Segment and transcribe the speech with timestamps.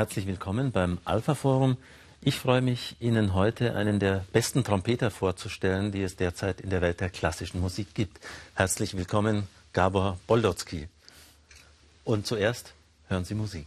[0.00, 1.76] Herzlich willkommen beim Alpha Forum.
[2.22, 6.80] Ich freue mich, Ihnen heute einen der besten Trompeter vorzustellen, die es derzeit in der
[6.80, 8.18] Welt der klassischen Musik gibt.
[8.54, 10.88] Herzlich willkommen, Gabor Boldotsky.
[12.02, 12.72] Und zuerst
[13.08, 13.66] hören Sie Musik.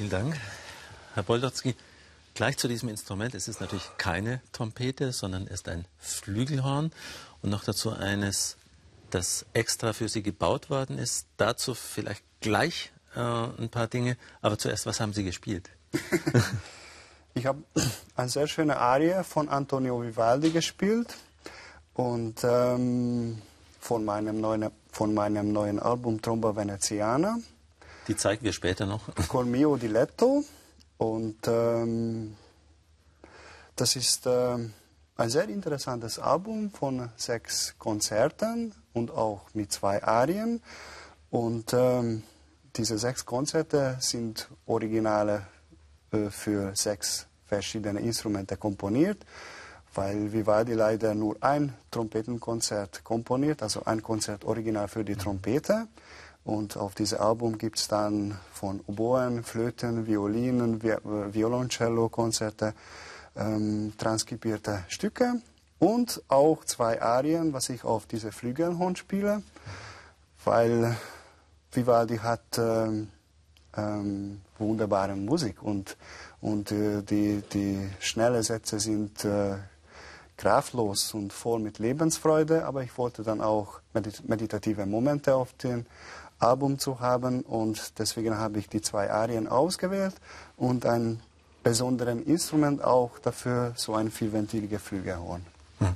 [0.00, 0.40] Vielen Dank,
[1.12, 1.74] Herr Boldotzki.
[2.32, 3.34] Gleich zu diesem Instrument.
[3.34, 6.90] Es ist natürlich keine Trompete, sondern ist ein Flügelhorn
[7.42, 8.56] und noch dazu eines,
[9.10, 11.26] das extra für Sie gebaut worden ist.
[11.36, 14.16] Dazu vielleicht gleich äh, ein paar Dinge.
[14.40, 15.68] Aber zuerst, was haben Sie gespielt?
[17.34, 17.62] ich habe
[18.16, 21.14] eine sehr schöne Arie von Antonio Vivaldi gespielt
[21.92, 23.42] und ähm,
[23.78, 27.36] von, meinem neuen, von meinem neuen Album Tromba Veneziana.
[28.10, 29.02] Die zeigen wir später noch.
[29.28, 30.42] Col mio diletto.
[30.98, 32.36] Und ähm,
[33.76, 34.56] das ist äh,
[35.16, 40.60] ein sehr interessantes Album von sechs Konzerten und auch mit zwei Arien.
[41.30, 42.24] Und ähm,
[42.74, 45.46] diese sechs Konzerte sind Originale
[46.10, 49.24] äh, für sechs verschiedene Instrumente komponiert,
[49.94, 55.86] weil Vivaldi leider nur ein Trompetenkonzert komponiert, also ein Konzert original für die Trompete.
[56.44, 62.74] Und auf diesem Album gibt es dann von Oboen, Flöten, Violinen, Vi Violoncello-Konzerte
[63.36, 65.34] ähm, transkribierte Stücke.
[65.78, 69.42] Und auch zwei Arien, was ich auf diese Flügelhorn spiele,
[70.44, 70.96] weil
[71.72, 73.08] Vivaldi hat ähm,
[73.76, 75.62] ähm, wunderbare Musik.
[75.62, 75.96] Und,
[76.40, 79.56] und äh, die, die schnellen Sätze sind äh,
[80.36, 83.80] kraftlos und voll mit Lebensfreude, aber ich wollte dann auch
[84.26, 85.86] meditative Momente auf den
[86.40, 90.14] Album zu haben und deswegen habe ich die zwei Arien ausgewählt
[90.56, 91.20] und ein
[91.62, 95.44] besonderes Instrument auch dafür, so ein vielventiliger Flügelhorn.
[95.78, 95.94] Hm.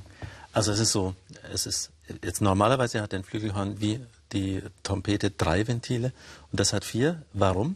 [0.53, 1.15] Also es ist so,
[1.51, 1.91] es ist
[2.23, 3.99] jetzt normalerweise hat ein Flügelhorn wie
[4.31, 6.13] die Trompete drei Ventile
[6.51, 7.23] und das hat vier.
[7.33, 7.75] Warum?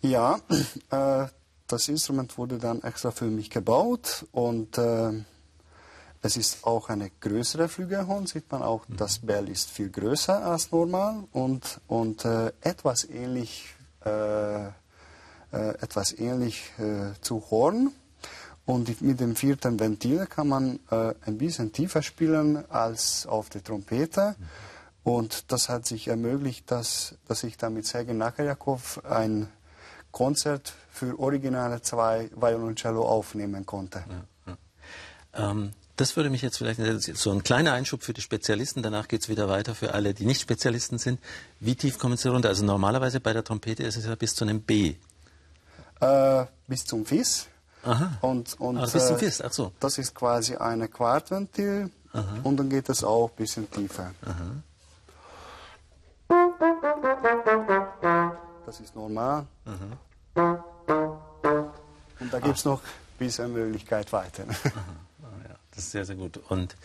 [0.00, 0.40] Ja,
[0.90, 1.26] äh,
[1.66, 5.12] das Instrument wurde dann extra für mich gebaut und äh,
[6.22, 8.96] es ist auch eine größere Flügelhorn, sieht man auch, mhm.
[8.96, 13.74] das Bell ist viel größer als normal und, und äh, etwas ähnlich,
[14.04, 14.70] äh, äh,
[15.50, 17.90] etwas ähnlich äh, zu Horn.
[18.64, 23.64] Und mit dem vierten Ventil kann man äh, ein bisschen tiefer spielen als auf der
[23.64, 24.36] Trompete.
[24.38, 24.44] Mhm.
[25.02, 29.48] Und das hat sich ermöglicht, dass, dass ich dann mit Sergei Nakarjakov ein
[30.12, 34.04] Konzert für originale zwei Violoncello aufnehmen konnte.
[34.46, 34.56] Ja,
[35.34, 35.50] ja.
[35.50, 38.82] Ähm, das würde mich jetzt vielleicht so ein kleiner Einschub für die Spezialisten.
[38.82, 41.20] Danach geht es wieder weiter für alle, die nicht Spezialisten sind.
[41.60, 42.48] Wie tief kommen Sie runter?
[42.48, 44.94] Also normalerweise bei der Trompete ist es ja bis zu einem B.
[46.00, 47.46] Äh, bis zum Fis.
[47.84, 48.18] Aha.
[48.20, 49.72] Und, und also bis zum Fis, ach so.
[49.80, 52.38] Das ist quasi eine Quartventil Aha.
[52.42, 54.12] und dann geht es auch ein bisschen tiefer.
[54.24, 54.62] Aha.
[58.64, 59.46] Das ist normal.
[59.66, 60.64] Aha.
[62.20, 64.44] Und da gibt es noch ein bisschen Möglichkeit weiter.
[65.74, 66.38] Das ist sehr, sehr gut.
[66.48, 66.76] Und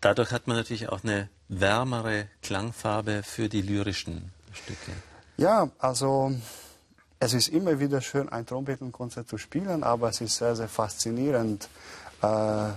[0.00, 4.92] dadurch hat man natürlich auch eine wärmere Klangfarbe für die lyrischen Stücke.
[5.36, 6.32] Ja, also
[7.18, 11.68] es ist immer wieder schön, ein Trompetenkonzert zu spielen, aber es ist sehr, sehr faszinierend,
[12.22, 12.68] äh,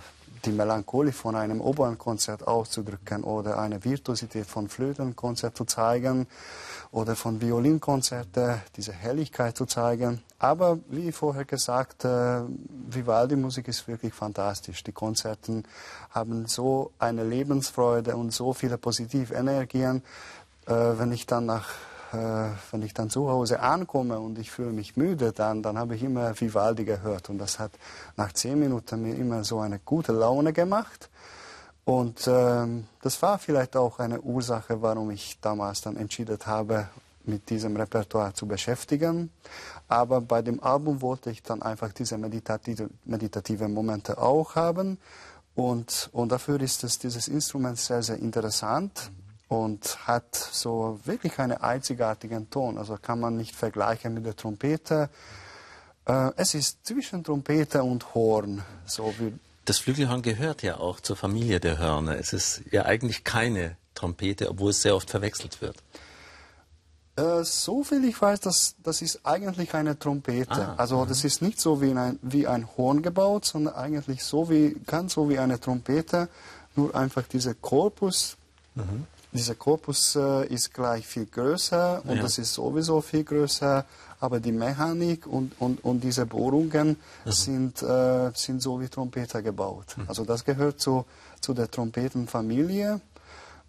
[0.45, 6.27] die Melancholie von einem Opernkonzert auszudrücken oder eine Virtuosität von Flötenkonzert zu zeigen
[6.93, 10.21] oder von Violinkonzerten, diese Helligkeit zu zeigen.
[10.37, 12.41] Aber wie vorher gesagt, äh,
[12.87, 14.83] Vivaldi-Musik ist wirklich fantastisch.
[14.83, 15.63] Die Konzerte
[16.11, 20.03] haben so eine Lebensfreude und so viele positive Energien.
[20.67, 21.69] Äh, wenn ich dann nach
[22.13, 25.95] äh, wenn ich dann zu Hause ankomme und ich fühle mich müde, dann, dann habe
[25.95, 27.27] ich immer Vivaldi gehört.
[27.31, 27.71] Und das hat
[28.17, 31.09] nach zehn Minuten mir immer so eine gute Laune gemacht.
[31.85, 36.87] Und ähm, das war vielleicht auch eine Ursache, warum ich damals dann entschieden habe,
[37.25, 39.31] mit diesem Repertoire zu beschäftigen.
[39.87, 44.97] Aber bei dem Album wollte ich dann einfach diese meditative, meditative Momente auch haben.
[45.55, 49.11] Und, und dafür ist es, dieses Instrument sehr, sehr interessant
[49.47, 52.77] und hat so wirklich einen einzigartigen Ton.
[52.77, 55.09] Also kann man nicht vergleichen mit der Trompete.
[56.05, 58.63] Äh, es ist zwischen Trompete und Horn.
[58.85, 59.33] So wie
[59.65, 62.17] das Flügelhorn gehört ja auch zur Familie der Hörner.
[62.17, 65.77] Es ist ja eigentlich keine Trompete, obwohl es sehr oft verwechselt wird.
[67.15, 70.51] Äh, so viel ich weiß, das, das ist eigentlich eine Trompete.
[70.51, 71.05] Ah, also aha.
[71.05, 75.13] das ist nicht so wie ein, wie ein Horn gebaut, sondern eigentlich so wie, ganz
[75.13, 76.27] so wie eine Trompete,
[76.75, 78.35] nur einfach dieser Korpus.
[78.75, 79.05] Mhm.
[79.33, 82.21] Dieser Korpus äh, ist gleich viel größer und ja.
[82.21, 83.85] das ist sowieso viel größer,
[84.19, 87.31] aber die Mechanik und, und, und diese Bohrungen mhm.
[87.31, 89.95] sind, äh, sind so wie Trompete gebaut.
[89.97, 90.05] Mhm.
[90.07, 91.05] Also das gehört zu,
[91.41, 93.01] zu der Trompetenfamilie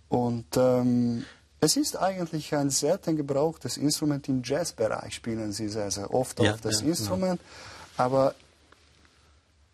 [0.08, 1.25] und ähm,
[1.61, 4.28] es ist eigentlich ein selten gebrauchtes Instrument.
[4.28, 7.40] Im Jazzbereich spielen sie sehr, sehr oft ja, auf das ja, Instrument.
[7.40, 8.05] Ja.
[8.05, 8.34] Aber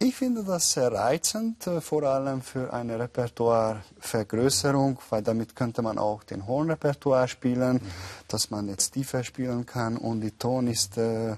[0.00, 5.98] ich finde das sehr reizend, äh, vor allem für eine Repertoirevergrößerung, weil damit könnte man
[5.98, 7.80] auch den Hornrepertoire spielen,
[8.26, 11.36] dass man jetzt tiefer spielen kann und die Ton ist äh,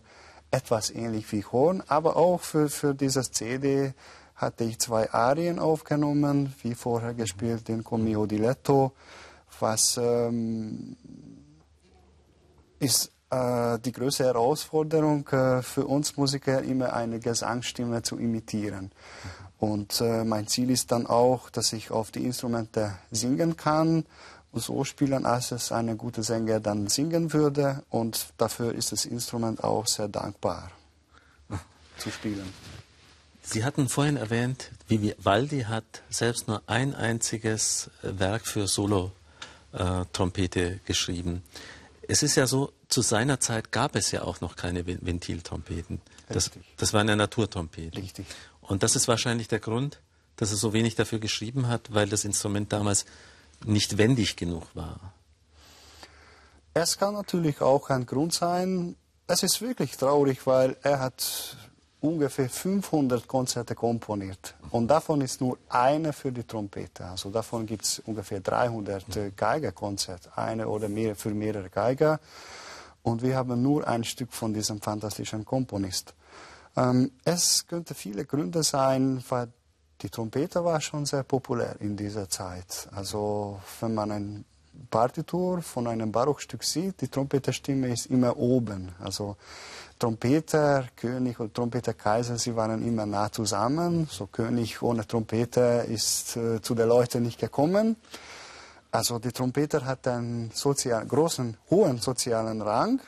[0.51, 1.83] etwas ähnlich wie Horn.
[1.89, 3.93] Aber auch für, für dieses CD
[4.37, 8.93] hatte ich zwei Arien aufgenommen, wie vorher gespielt, den Comio Diletto
[9.63, 10.97] was ähm,
[12.79, 13.13] ist
[13.79, 18.93] die größte Herausforderung äh, für uns Musiker, immer eine Gesangsstimme zu imitieren.
[19.59, 24.05] Und äh, mein Ziel ist dann auch, dass ich auf die Instrumente singen kann
[24.51, 27.83] und so spielen, als es ein guter Sänger dann singen würde.
[27.89, 30.71] Und dafür ist das Instrument auch sehr dankbar
[31.99, 32.53] zu spielen.
[33.41, 39.13] Sie hatten vorhin erwähnt, Vivaldi hat selbst nur ein einziges Werk für Solo
[39.73, 41.43] äh, Trompete geschrieben.
[42.07, 46.01] Es ist ja so, zu seiner Zeit gab es ja auch noch keine Ventiltrompeten.
[46.29, 48.01] Das, das waren ja Naturtrompeten.
[48.01, 48.27] Richtig.
[48.61, 50.01] Und das ist wahrscheinlich der Grund,
[50.37, 53.07] dass er so wenig dafür geschrieben hat, weil das Instrument damals
[53.65, 55.15] nicht wendig genug war.
[56.75, 58.97] Es kann natürlich auch ein Grund sein.
[59.27, 61.57] Es ist wirklich traurig, weil er hat
[62.01, 64.55] ungefähr 500 Konzerte komponiert.
[64.71, 67.05] Und davon ist nur eine für die Trompete.
[67.05, 72.21] Also davon gibt es ungefähr 300 äh, Geigerkonzerte, eine oder mehr für mehrere Geiger.
[73.03, 76.15] Und wir haben nur ein Stück von diesem fantastischen Komponist.
[76.77, 79.49] Ähm, es könnte viele Gründe sein, weil
[80.01, 82.89] die Trompete war schon sehr populär in dieser Zeit.
[82.95, 84.45] Also wenn man ein
[84.91, 88.93] Partitur von einem Barockstück sieht, die Trompeterstimme ist immer oben.
[89.01, 89.37] Also
[89.99, 94.09] Trompeter, König und Trompeter Kaiser, sie waren immer nah zusammen.
[94.11, 97.97] So König ohne Trompeter ist äh, zu den Leuten nicht gekommen.
[98.95, 103.01] Also die Trompeter hat einen sozial, großen, hohen sozialen Rang.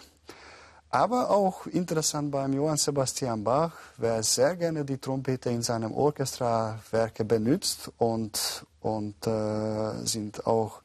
[0.88, 7.24] Aber auch interessant beim Johann Sebastian Bach, wer sehr gerne die Trompete in seinem Orchestrawerke
[7.26, 10.80] benutzt und, und äh, sind auch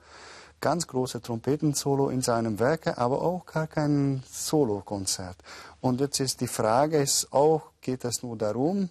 [0.60, 5.38] ganz große Trompetensolo in seinem Werke, aber auch gar kein Solokonzert.
[5.80, 8.90] Und jetzt ist die Frage, ist auch, geht es nur darum,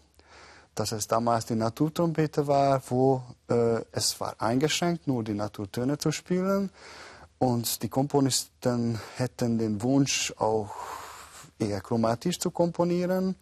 [0.78, 6.12] dass es damals die Naturtrompete war, wo äh, es war eingeschränkt, nur die Naturtöne zu
[6.12, 6.70] spielen.
[7.38, 10.70] Und die Komponisten hätten den Wunsch, auch
[11.58, 13.34] eher chromatisch zu komponieren.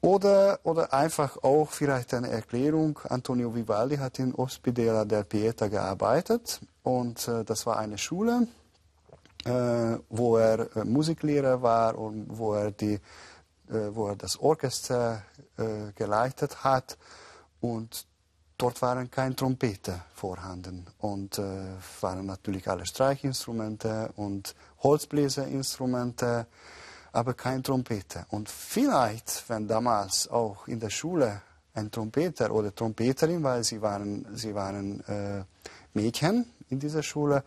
[0.00, 2.98] Oder, oder einfach auch vielleicht eine Erklärung.
[3.08, 8.46] Antonio Vivaldi hat in Ospedella del Pieta gearbeitet und äh, das war eine Schule,
[9.46, 13.00] äh, wo er äh, Musiklehrer war und wo er, die,
[13.68, 15.22] wo er das Orchester
[15.56, 16.98] äh, geleitet hat.
[17.60, 18.06] Und
[18.58, 21.42] dort waren keine Trompete vorhanden und äh,
[22.00, 26.46] waren natürlich alle Streichinstrumente und Holzbläserinstrumente
[27.14, 28.26] aber keine Trompete.
[28.30, 31.42] Und vielleicht, wenn damals auch in der Schule
[31.72, 35.44] ein Trompeter oder Trompeterin, weil sie waren, sie waren äh,
[35.94, 37.44] Mädchen in dieser Schule,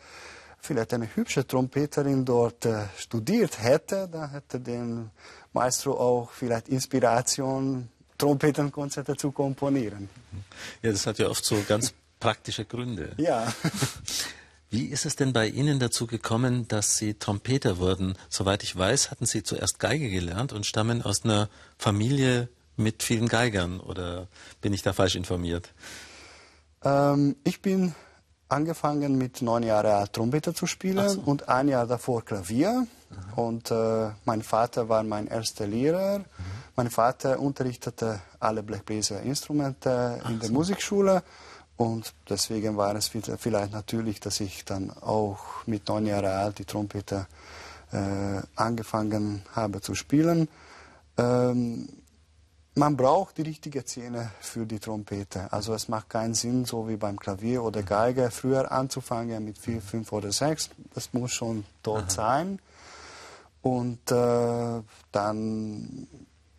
[0.59, 5.11] vielleicht eine hübsche Trompeterin dort äh, studiert hätte, dann hätte den
[5.53, 10.09] Maestro auch vielleicht Inspiration, Trompetenkonzerte zu komponieren.
[10.81, 13.13] Ja, das hat ja oft so ganz praktische Gründe.
[13.17, 13.51] Ja.
[14.69, 18.17] Wie ist es denn bei Ihnen dazu gekommen, dass Sie Trompeter wurden?
[18.27, 21.47] Soweit ich weiß, hatten Sie zuerst Geige gelernt und stammen aus einer
[21.77, 23.79] Familie mit vielen Geigern.
[23.79, 24.27] Oder
[24.59, 25.73] bin ich da falsch informiert?
[26.83, 27.95] Ähm, ich bin
[28.49, 31.21] angefangen mit neun Jahren Trompete zu spielen so.
[31.21, 32.87] und ein Jahr davor Klavier.
[33.09, 33.41] Aha.
[33.41, 36.19] Und äh, mein Vater war mein erster Lehrer.
[36.19, 36.23] Mhm.
[36.75, 40.53] Mein Vater unterrichtete alle Blechbläserinstrumente in der so.
[40.53, 41.23] Musikschule.
[41.77, 46.65] Und deswegen war es vielleicht natürlich, dass ich dann auch mit neun Jahren alt die
[46.65, 47.27] Trompete
[47.91, 50.49] äh, angefangen habe zu spielen.
[51.17, 51.87] Ähm,
[52.77, 55.51] man braucht die richtige Zähne für die Trompete.
[55.51, 59.81] Also es macht keinen Sinn, so wie beim Klavier oder Geige, früher anzufangen mit vier,
[59.81, 60.69] fünf oder sechs.
[60.93, 62.09] Das muss schon dort Aha.
[62.09, 62.59] sein.
[63.61, 64.81] Und äh,
[65.11, 66.07] dann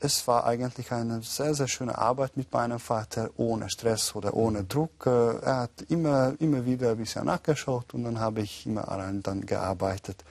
[0.01, 4.65] es war eigentlich eine sehr, sehr schöne Arbeit mit meinem Vater, ohne Stress oder ohne
[4.65, 5.07] Druck.
[5.07, 9.23] Äh, er hat immer, immer wieder ein bisschen nachgeschaut und dann habe ich immer allein
[9.23, 10.25] dann gearbeitet.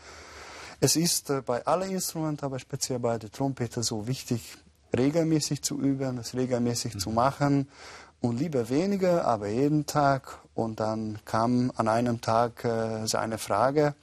[0.79, 4.57] Es ist äh, bei allen Instrumenten, aber speziell bei der Trompete so wichtig,
[4.95, 6.99] regelmäßig zu üben, es regelmäßig mhm.
[6.99, 7.67] zu machen
[8.21, 10.39] und lieber weniger, aber jeden Tag.
[10.53, 13.95] Und dann kam an einem Tag äh, seine Frage,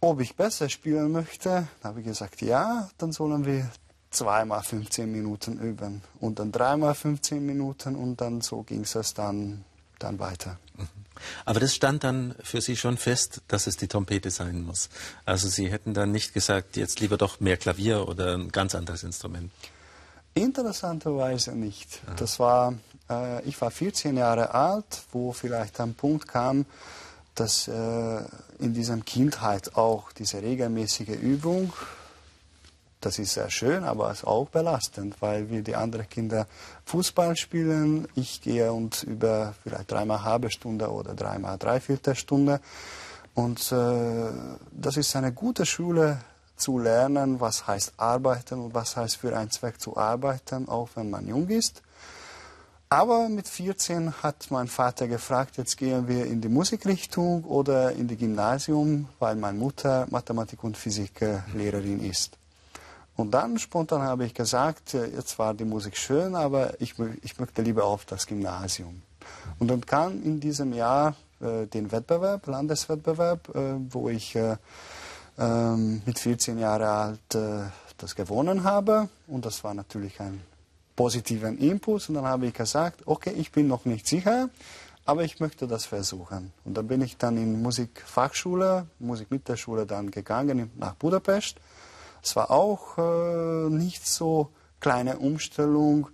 [0.00, 1.66] ob ich besser spielen möchte.
[1.82, 3.68] Da habe ich gesagt, ja, dann sollen wir
[4.10, 9.64] zweimal 15 Minuten üben und dann dreimal 15 Minuten und dann so ging es dann,
[9.98, 10.58] dann weiter.
[10.76, 11.05] Mhm.
[11.44, 14.88] Aber das stand dann für Sie schon fest, dass es die Trompete sein muss.
[15.24, 19.02] Also Sie hätten dann nicht gesagt, jetzt lieber doch mehr Klavier oder ein ganz anderes
[19.02, 19.50] Instrument.
[20.34, 22.00] Interessanterweise nicht.
[22.06, 22.14] Aha.
[22.16, 22.74] Das war,
[23.08, 26.66] äh, ich war 14 Jahre alt, wo vielleicht ein Punkt kam,
[27.34, 27.72] dass äh,
[28.58, 31.72] in dieser Kindheit auch diese regelmäßige Übung
[33.06, 36.48] das ist sehr schön, aber es ist auch belastend, weil wir die anderen Kinder
[36.86, 38.08] Fußball spielen.
[38.14, 42.60] Ich gehe und über vielleicht dreimal halbe Stunde oder dreimal dreiviertel Stunde.
[43.34, 44.30] Und äh,
[44.70, 46.18] das ist eine gute Schule
[46.56, 51.10] zu lernen, was heißt arbeiten und was heißt für einen Zweck zu arbeiten, auch wenn
[51.10, 51.82] man jung ist.
[52.88, 58.06] Aber mit 14 hat mein Vater gefragt, jetzt gehen wir in die Musikrichtung oder in
[58.06, 62.38] die Gymnasium, weil meine Mutter Mathematik- und Physiklehrerin ist.
[63.16, 67.38] Und dann spontan habe ich gesagt, äh, jetzt war die Musik schön, aber ich, ich
[67.38, 69.02] möchte lieber auf das Gymnasium.
[69.58, 74.56] Und dann kam in diesem Jahr äh, den Wettbewerb, Landeswettbewerb, äh, wo ich äh,
[75.38, 79.08] ähm, mit 14 Jahren alt äh, das gewonnen habe.
[79.26, 80.42] Und das war natürlich ein
[80.94, 82.08] positiver Impuls.
[82.08, 84.50] Und dann habe ich gesagt, okay, ich bin noch nicht sicher,
[85.06, 86.52] aber ich möchte das versuchen.
[86.64, 91.56] Und dann bin ich dann in Musikfachschule, Musikmittelschule dann gegangen nach Budapest
[92.26, 94.48] es war auch äh, nicht so
[94.80, 96.08] kleine Umstellung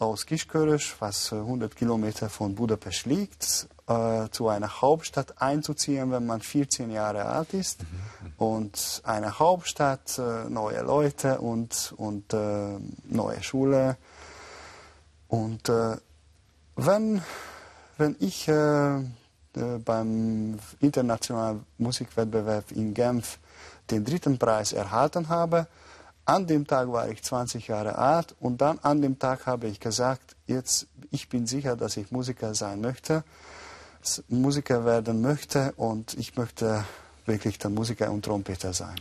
[0.00, 6.26] aus Kiskörös, was 100 äh, Kilometer von Budapest liegt, äh, zu einer Hauptstadt einzuziehen, wenn
[6.26, 7.82] man 14 Jahre alt ist.
[7.82, 8.32] Mhm.
[8.44, 13.98] Und eine Hauptstadt, äh, neue Leute und, und äh, neue Schule.
[15.28, 15.96] Und äh,
[16.74, 17.22] wenn,
[17.98, 18.50] wenn ich
[19.84, 23.38] beim internationalen Musikwettbewerb in Genf
[23.92, 25.68] den dritten Preis erhalten habe.
[26.24, 29.80] An dem Tag war ich 20 Jahre alt und dann an dem Tag habe ich
[29.80, 33.24] gesagt, jetzt ich bin sicher, dass ich Musiker sein möchte,
[34.28, 36.84] Musiker werden möchte und ich möchte
[37.26, 38.96] wirklich der Musiker und Trompeter sein.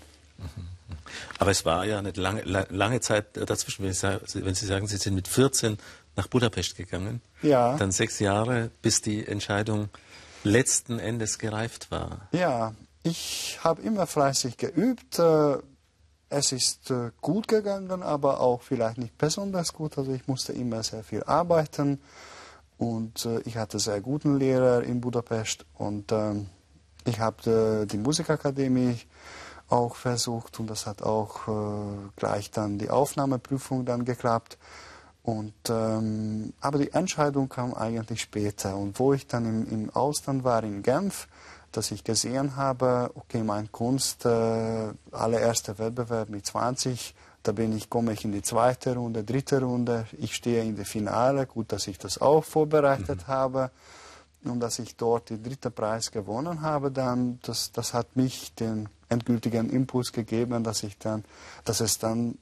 [1.40, 4.98] Aber es war ja eine lange, lange Zeit dazwischen, wenn Sie, wenn Sie sagen, Sie
[4.98, 5.78] sind mit 14
[6.16, 7.22] nach Budapest gegangen.
[7.42, 7.78] Ja.
[7.78, 9.90] Dann sechs Jahre, bis die Entscheidung
[10.44, 12.28] letzten Endes gereift war.
[12.32, 15.20] Ja, ich habe immer fleißig geübt.
[15.20, 15.58] Äh,
[16.29, 19.98] es ist äh, gut gegangen, aber auch vielleicht nicht besonders gut.
[19.98, 22.00] Also ich musste immer sehr viel arbeiten
[22.77, 26.48] und äh, ich hatte sehr guten Lehrer in Budapest und ähm,
[27.03, 29.00] ich habe die Musikakademie
[29.70, 34.60] auch versucht und das hat auch gleich dann die Aufnahmeprüfung dann geklappt.
[35.24, 38.75] Und, ähm, aber die Entscheidung kam eigentlich später.
[38.75, 41.27] Und wo ich dann im, im Ausland war, in Genf,
[41.72, 47.13] dass ich gesehen habe, okay, mein Kunst, äh, allererster Wettbewerb mit 20,
[47.44, 50.86] da bin ich, komme ich in die zweite Runde, dritte Runde, ich stehe in der
[50.86, 53.28] Finale, gut, dass ich das auch vorbereitet mhm.
[53.28, 53.72] habe
[54.44, 58.90] und dass ich dort den dritten Preis gewonnen habe, dann, das, das hat mich den
[59.10, 61.24] endgültigen Impuls gegeben, dass ich dann,
[61.66, 62.38] dass es dann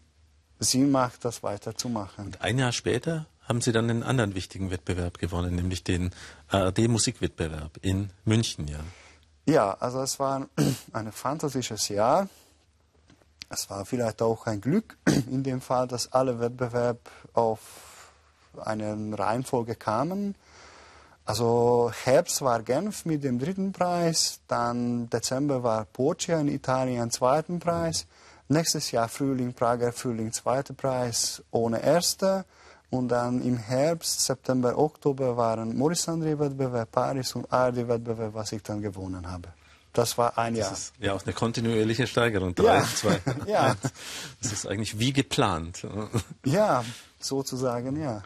[0.59, 2.25] Sinn macht, das weiterzumachen.
[2.25, 6.11] Und ein Jahr später haben Sie dann einen anderen wichtigen Wettbewerb gewonnen, nämlich den
[6.49, 8.79] ARD-Musikwettbewerb in München, ja.
[9.49, 10.47] Ja, also es war
[10.93, 12.29] ein fantastisches Jahr.
[13.49, 16.99] Es war vielleicht auch ein Glück in dem Fall, dass alle Wettbewerbe
[17.33, 17.59] auf
[18.63, 20.35] eine Reihenfolge kamen.
[21.25, 27.57] Also Herbst war Genf mit dem dritten Preis, dann Dezember war Porcia in Italien zweiten
[27.57, 28.05] Preis,
[28.49, 32.45] nächstes Jahr Frühling, Prager Frühling zweiter Preis ohne erster
[32.89, 38.81] und dann im Herbst, September, Oktober waren Maurice André-Wettbewerb, Paris und ARD-Wettbewerb, was ich dann
[38.81, 39.49] gewonnen habe.
[39.93, 40.69] Das war ein Jahr.
[40.69, 42.53] Das ist ja auch eine kontinuierliche Steigerung.
[42.55, 42.83] Drei, ja.
[42.83, 43.21] zwei.
[43.47, 43.75] ja.
[44.41, 45.85] Das ist eigentlich wie geplant.
[46.45, 46.83] ja,
[47.19, 48.21] sozusagen, ja.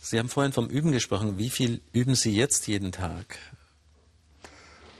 [0.00, 1.38] Sie haben vorhin vom Üben gesprochen.
[1.38, 3.38] Wie viel üben Sie jetzt jeden Tag?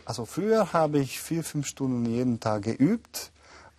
[0.07, 3.31] Also früher habe ich vier, fünf Stunden jeden Tag geübt,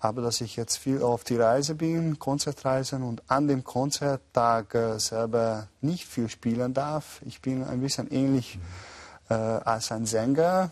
[0.06, 5.00] aber dass ich jetzt viel auf die Reise bin, Konzertreisen und an dem Konzerttag äh,
[5.00, 7.22] selber nicht viel spielen darf.
[7.26, 8.60] Ich bin ein bisschen ähnlich
[9.30, 10.70] äh, als ein Sänger,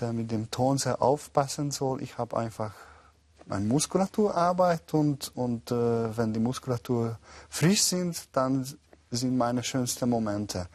[0.00, 2.02] der mit dem Ton sehr aufpassen soll.
[2.02, 2.72] Ich habe einfach
[3.46, 7.18] meine Muskulaturarbeit und, und äh, wenn die Muskulatur
[7.50, 8.66] frisch sind, dann
[9.10, 10.66] sind meine schönsten Momente.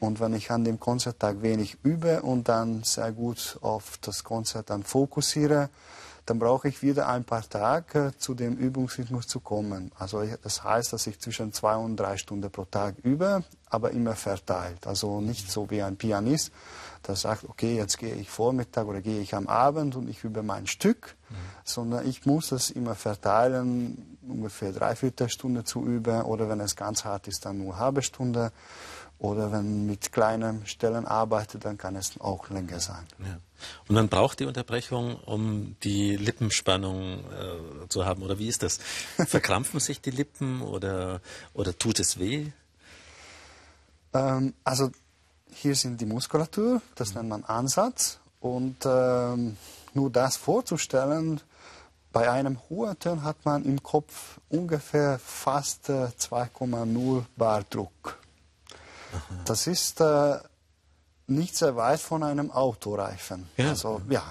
[0.00, 4.70] Und wenn ich an dem Konzerttag wenig übe und dann sehr gut auf das Konzert
[4.70, 5.68] dann fokussiere,
[6.26, 9.92] dann brauche ich wieder ein paar Tage zu dem Übungsrhythmus zu kommen.
[9.96, 14.16] Also das heißt, dass ich zwischen zwei und drei Stunden pro Tag übe, aber immer
[14.16, 14.86] verteilt.
[14.86, 16.52] Also nicht so wie ein Pianist,
[17.06, 20.42] der sagt, okay, jetzt gehe ich Vormittag oder gehe ich am Abend und ich übe
[20.42, 21.34] mein Stück, mhm.
[21.64, 27.04] sondern ich muss das immer verteilen, ungefähr dreiviertel Stunde zu üben oder wenn es ganz
[27.04, 28.50] hart ist, dann nur halbe Stunde.
[29.18, 33.06] Oder wenn mit kleinen Stellen arbeitet, dann kann es auch länger sein.
[33.18, 33.38] Ja.
[33.88, 38.22] Und man braucht die Unterbrechung, um die Lippenspannung äh, zu haben.
[38.22, 38.78] Oder wie ist das?
[39.26, 41.20] Verkrampfen sich die Lippen oder,
[41.54, 42.52] oder tut es weh?
[44.12, 44.90] Ähm, also
[45.50, 48.18] hier sind die Muskulatur, das nennt man Ansatz.
[48.40, 49.56] Und ähm,
[49.94, 51.40] nur das vorzustellen,
[52.12, 58.18] bei einem hohen Ton hat man im Kopf ungefähr fast äh, 2,0 Bar Druck.
[59.44, 60.38] Das ist äh,
[61.26, 63.48] nicht sehr weit von einem Autoreifen.
[63.56, 63.70] Ja.
[63.70, 64.22] Also ja,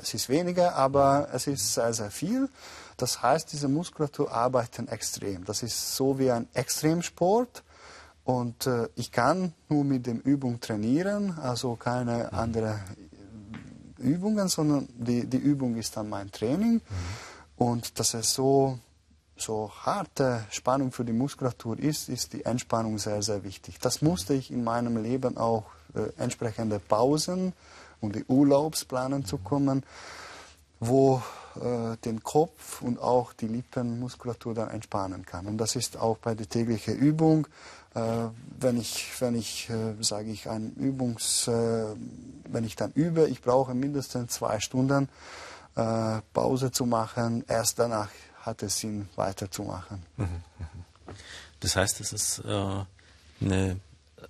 [0.00, 2.48] es ist weniger, aber es ist sehr, sehr viel.
[2.96, 5.44] Das heißt, diese Muskulatur arbeitet extrem.
[5.44, 7.62] Das ist so wie ein Extremsport.
[8.24, 12.38] Und äh, ich kann nur mit dem Übung trainieren, also keine mhm.
[12.38, 12.80] andere
[13.98, 16.74] Übungen, sondern die, die Übung ist dann mein Training.
[16.74, 16.80] Mhm.
[17.56, 18.78] Und dass es so
[19.36, 23.78] so harte Spannung für die Muskulatur ist, ist die Entspannung sehr, sehr wichtig.
[23.80, 27.52] Das musste ich in meinem Leben auch äh, entsprechende Pausen
[28.00, 29.82] und die Urlaubsplanen zu kommen,
[30.80, 31.22] wo
[31.56, 35.46] äh, den Kopf und auch die Lippenmuskulatur dann entspannen kann.
[35.46, 37.46] Und das ist auch bei der täglichen Übung.
[37.94, 38.00] Äh,
[38.58, 41.84] wenn ich, wenn ich äh, sage ich, ein Übungs, äh,
[42.48, 45.08] wenn ich dann übe, ich brauche mindestens zwei Stunden
[45.76, 47.44] äh, Pause zu machen.
[47.48, 48.08] Erst danach
[48.46, 50.02] hat es Sinn, weiterzumachen.
[50.16, 51.14] Mhm, mhm.
[51.60, 52.84] Das heißt, es ist äh,
[53.40, 53.80] eine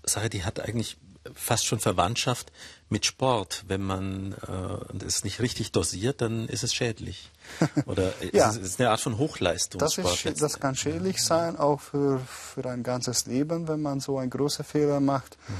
[0.04, 0.96] Sache, die hat eigentlich
[1.34, 2.52] fast schon Verwandtschaft
[2.88, 3.64] mit Sport.
[3.66, 7.30] Wenn man äh, es nicht richtig dosiert, dann ist es schädlich.
[7.86, 8.48] Oder ja.
[8.50, 10.06] es ist eine Art von Hochleistungssport.
[10.06, 14.18] Das, ist, das kann schädlich sein, auch für, für ein ganzes Leben, wenn man so
[14.18, 15.36] einen großen Fehler macht.
[15.48, 15.54] Mhm.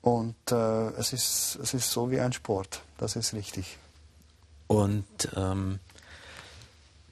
[0.00, 3.78] Und äh, es, ist, es ist so wie ein Sport, das ist richtig.
[4.68, 5.80] Und ähm,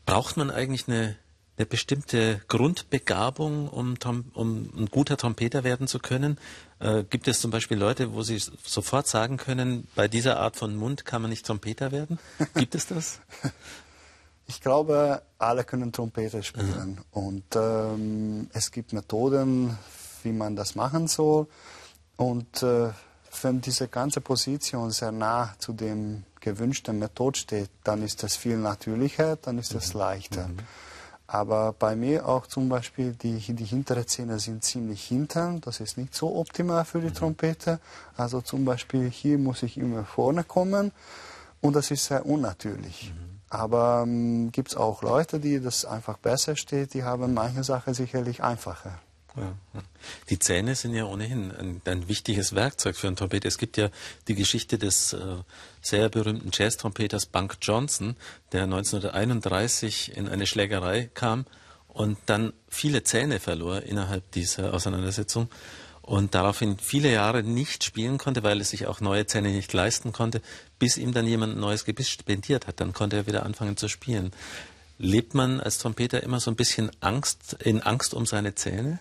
[0.06, 1.16] Braucht man eigentlich eine,
[1.58, 3.94] eine bestimmte Grundbegabung, um,
[4.34, 6.38] um, ein guter Trompeter werden zu können?
[6.78, 10.76] Äh, gibt es zum Beispiel Leute, wo Sie sofort sagen können, bei dieser Art von
[10.76, 12.18] Mund kann man nicht Trompeter werden?
[12.54, 13.20] Gibt es das?
[14.48, 16.90] Ich glaube, alle können Trompete spielen.
[16.90, 17.04] Mhm.
[17.10, 19.76] Und ähm, es gibt Methoden,
[20.22, 21.48] wie man das machen soll.
[22.16, 22.90] Und äh,
[23.42, 28.56] wenn diese ganze Position sehr nah zu dem gewünschten Methode steht, dann ist das viel
[28.56, 30.00] natürlicher, dann ist das mhm.
[30.00, 30.48] leichter.
[30.48, 30.58] Mhm.
[31.26, 35.98] Aber bei mir auch zum Beispiel, die, die hintere Zähne sind ziemlich hinten, das ist
[35.98, 37.14] nicht so optimal für die mhm.
[37.14, 37.80] Trompete.
[38.16, 40.92] Also zum Beispiel hier muss ich immer vorne kommen
[41.60, 43.12] und das ist sehr unnatürlich.
[43.12, 43.40] Mhm.
[43.50, 47.94] Aber ähm, gibt es auch Leute, die das einfach besser steht, die haben manche Sachen
[47.94, 48.98] sicherlich einfacher.
[50.30, 53.48] Die Zähne sind ja ohnehin ein, ein, wichtiges Werkzeug für ein Trompeter.
[53.48, 53.90] Es gibt ja
[54.28, 55.18] die Geschichte des äh,
[55.80, 58.16] sehr berühmten Jazz-Trompeters Bunk Johnson,
[58.52, 61.44] der 1931 in eine Schlägerei kam
[61.88, 65.48] und dann viele Zähne verlor innerhalb dieser Auseinandersetzung
[66.02, 70.12] und daraufhin viele Jahre nicht spielen konnte, weil er sich auch neue Zähne nicht leisten
[70.12, 70.40] konnte,
[70.78, 72.80] bis ihm dann jemand ein neues Gebiss spendiert hat.
[72.80, 74.30] Dann konnte er wieder anfangen zu spielen.
[74.98, 79.00] Lebt man als Trompeter immer so ein bisschen Angst, in Angst um seine Zähne?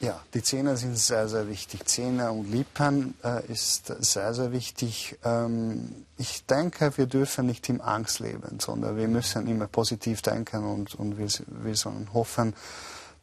[0.00, 1.86] Ja, die Zähne sind sehr, sehr wichtig.
[1.86, 5.18] Zähne und Lippen äh, ist sehr, sehr wichtig.
[5.24, 10.64] Ähm, ich denke, wir dürfen nicht in Angst leben, sondern wir müssen immer positiv denken
[10.64, 12.54] und, und wir, wir sollen hoffen,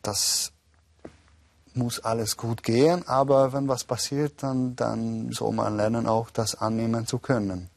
[0.02, 0.52] dass
[1.74, 6.56] muss alles gut gehen, aber wenn was passiert, dann, dann soll man lernen, auch das
[6.56, 7.70] annehmen zu können.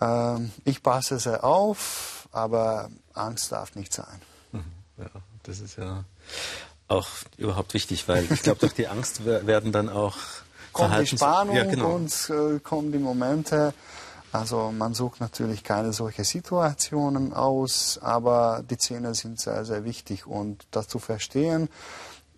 [0.00, 4.22] Ähm, ich passe sehr auf, aber Angst darf nicht sein.
[4.52, 4.64] Mhm,
[4.98, 5.10] ja.
[5.44, 6.04] Das ist ja
[6.88, 10.16] auch überhaupt wichtig, weil ich glaube, durch die Angst werden dann auch
[10.72, 11.94] kommt die Spannung ja, genau.
[11.94, 13.72] und äh, kommen die Momente.
[14.32, 20.26] Also man sucht natürlich keine solche Situationen aus, aber die Zähne sind sehr, sehr wichtig
[20.26, 21.68] und das zu verstehen,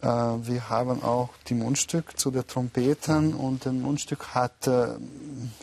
[0.02, 4.88] äh, wir haben auch die Mundstück zu den Trompeten und das Mundstück hat äh,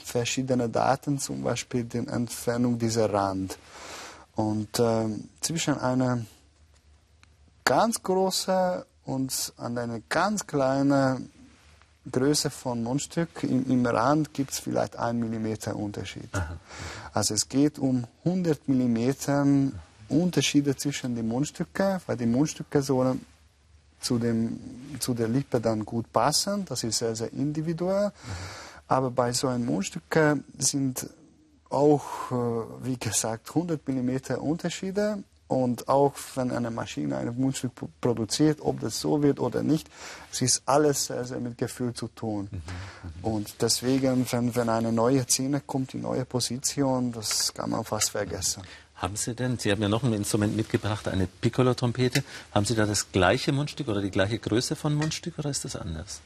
[0.03, 3.57] verschiedene Daten, zum Beispiel die Entfernung dieser Rand.
[4.35, 5.05] Und äh,
[5.41, 6.25] zwischen einer
[7.65, 11.29] ganz großen und einer ganz kleinen
[12.11, 16.29] Größe von Mundstück im, im Rand gibt es vielleicht ein Millimeter Unterschied.
[16.33, 16.57] Aha.
[17.13, 19.45] Also es geht um 100 Millimeter
[20.09, 23.25] Unterschiede zwischen den Mundstücken, weil die Mundstücke sollen
[24.01, 24.59] zu, dem,
[24.99, 26.65] zu der Lippe dann gut passen.
[26.65, 28.11] Das ist sehr, sehr individuell.
[28.87, 30.03] Aber bei so einem Mundstück
[30.57, 31.07] sind
[31.69, 35.23] auch, äh, wie gesagt, 100 mm Unterschiede.
[35.47, 39.87] Und auch wenn eine Maschine ein Mundstück produziert, ob das so wird oder nicht,
[40.31, 42.47] es ist alles sehr, sehr mit Gefühl zu tun.
[42.49, 43.23] Mhm, mhm.
[43.23, 48.11] Und deswegen, wenn, wenn eine neue Szene kommt, die neue Position, das kann man fast
[48.11, 48.63] vergessen.
[48.95, 52.23] Haben Sie denn, Sie haben ja noch ein Instrument mitgebracht, eine Piccolo-Trompete.
[52.53, 55.75] Haben Sie da das gleiche Mundstück oder die gleiche Größe von Mundstück oder ist das
[55.75, 56.21] anders?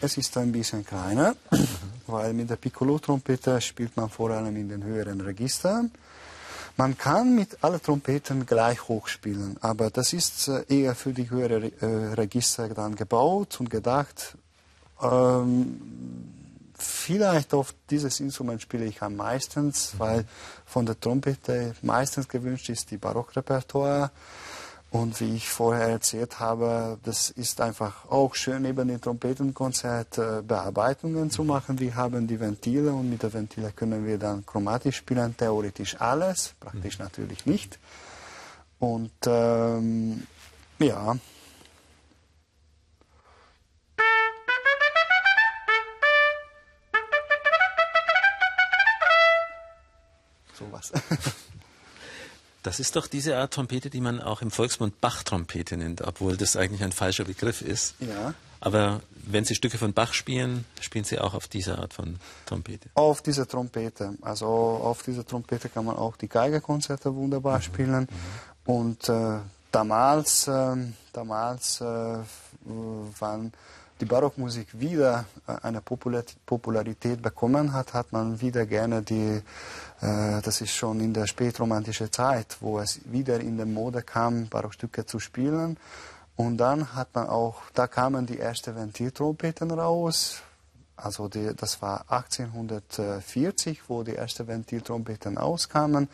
[0.00, 1.68] Es ist ein bisschen kleiner, mhm.
[2.06, 5.92] weil mit der Piccolo-Trompete spielt man vor allem in den höheren Registern.
[6.80, 11.28] Man kann mit allen Trompeten gleich hoch spielen, aber das ist äh, eher für die
[11.28, 14.38] höheren äh, Register dann gebaut und gedacht.
[15.02, 15.78] Ähm,
[16.78, 19.74] vielleicht auf dieses Instrument spiele ich am meisten, mhm.
[19.98, 20.24] weil
[20.64, 24.10] von der Trompete meistens gewünscht ist die Barockrepertoire.
[24.92, 30.42] Und wie ich vorher erzählt habe, das ist einfach auch schön, neben dem Trompetenkonzert äh,
[30.42, 31.78] Bearbeitungen zu machen.
[31.78, 36.54] Wir haben die Ventile und mit den Ventilen können wir dann chromatisch spielen, theoretisch alles,
[36.58, 37.04] praktisch mhm.
[37.04, 37.78] natürlich nicht.
[38.80, 40.26] Und ähm,
[40.80, 41.16] ja,
[52.70, 56.54] Das ist doch diese Art Trompete, die man auch im Volksmund Bach-Trompete nennt, obwohl das
[56.54, 57.96] eigentlich ein falscher Begriff ist.
[57.98, 58.32] Ja.
[58.60, 62.88] Aber wenn Sie Stücke von Bach spielen, spielen Sie auch auf diese Art von Trompete?
[62.94, 64.14] Auf diese Trompete.
[64.22, 67.62] Also auf dieser Trompete kann man auch die Geigekonzerte wunderbar mhm.
[67.62, 68.08] spielen.
[68.64, 68.72] Mhm.
[68.72, 69.38] Und äh,
[69.72, 70.76] damals, äh,
[71.12, 71.84] damals äh,
[73.18, 73.52] waren
[74.00, 79.42] die Barockmusik wieder äh, eine Popularität bekommen hat, hat man wieder gerne die,
[80.00, 84.48] äh, das ist schon in der spätromantischen Zeit, wo es wieder in der Mode kam,
[84.48, 85.76] Barockstücke zu spielen.
[86.36, 90.42] Und dann hat man auch, da kamen die ersten Ventiltrompeten raus.
[90.96, 96.08] Also die, das war 1840, wo die ersten Ventiltrompeten auskamen.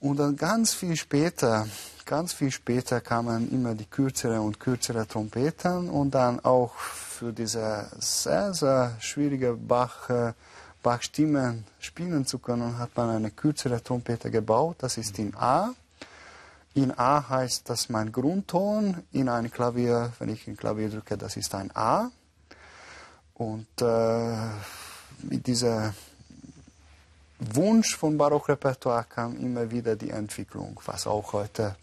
[0.00, 1.66] Und dann ganz viel später,
[2.08, 7.86] ganz viel später kamen immer die kürzere und kürzere Trompeten und dann auch für diese
[7.98, 10.32] sehr, sehr schwierige Bach, äh,
[10.82, 14.76] Bachstimmen spielen zu können, hat man eine kürzere Trompete gebaut.
[14.78, 15.74] Das ist in A.
[16.72, 19.04] In A heißt das mein Grundton.
[19.12, 22.10] In ein Klavier, wenn ich ein Klavier drücke, das ist ein A.
[23.34, 24.36] Und äh,
[25.24, 25.92] mit dieser
[27.38, 31.76] Wunsch von Barockrepertoire kam immer wieder die Entwicklung, was auch heute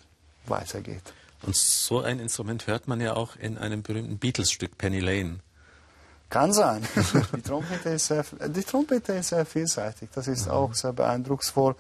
[0.50, 1.14] weitergeht.
[1.44, 5.40] Und so ein Instrument hört man ja auch in einem berühmten Beatles-Stück Penny Lane.
[6.30, 6.88] Kann sein.
[7.36, 10.10] die, Trompete ist sehr, die Trompete ist sehr vielseitig.
[10.14, 10.52] Das ist mhm.
[10.52, 11.76] auch sehr beeindrucksvoll,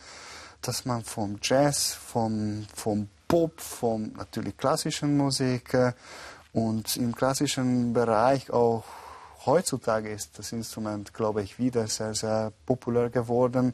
[0.61, 5.93] dass man vom Jazz, vom, vom Pop, vom natürlich klassischen Musik äh,
[6.53, 8.83] und im klassischen Bereich auch
[9.45, 13.73] heutzutage ist das Instrument, glaube ich, wieder sehr, sehr populär geworden.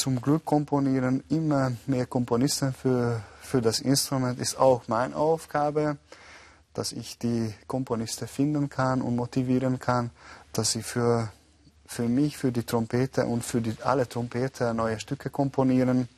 [0.00, 5.98] Zum Glück komponieren immer mehr Komponisten für, für das Instrument, ist auch meine Aufgabe,
[6.72, 10.08] dass ich die Komponisten finden kann und motivieren kann,
[10.54, 11.30] dass sie für,
[11.84, 16.08] für mich, für die Trompete und für die, alle Trompeter neue Stücke komponieren.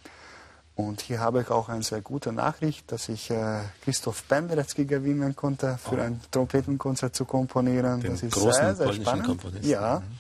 [0.77, 5.35] Und hier habe ich auch eine sehr gute Nachricht, dass ich äh, Christoph Penderecki gewinnen
[5.35, 6.03] konnte, für oh.
[6.03, 8.01] ein Trompetenkonzert zu komponieren.
[8.01, 9.43] Den das ist sehr, sehr spannend.
[9.63, 10.17] Ja, mhm.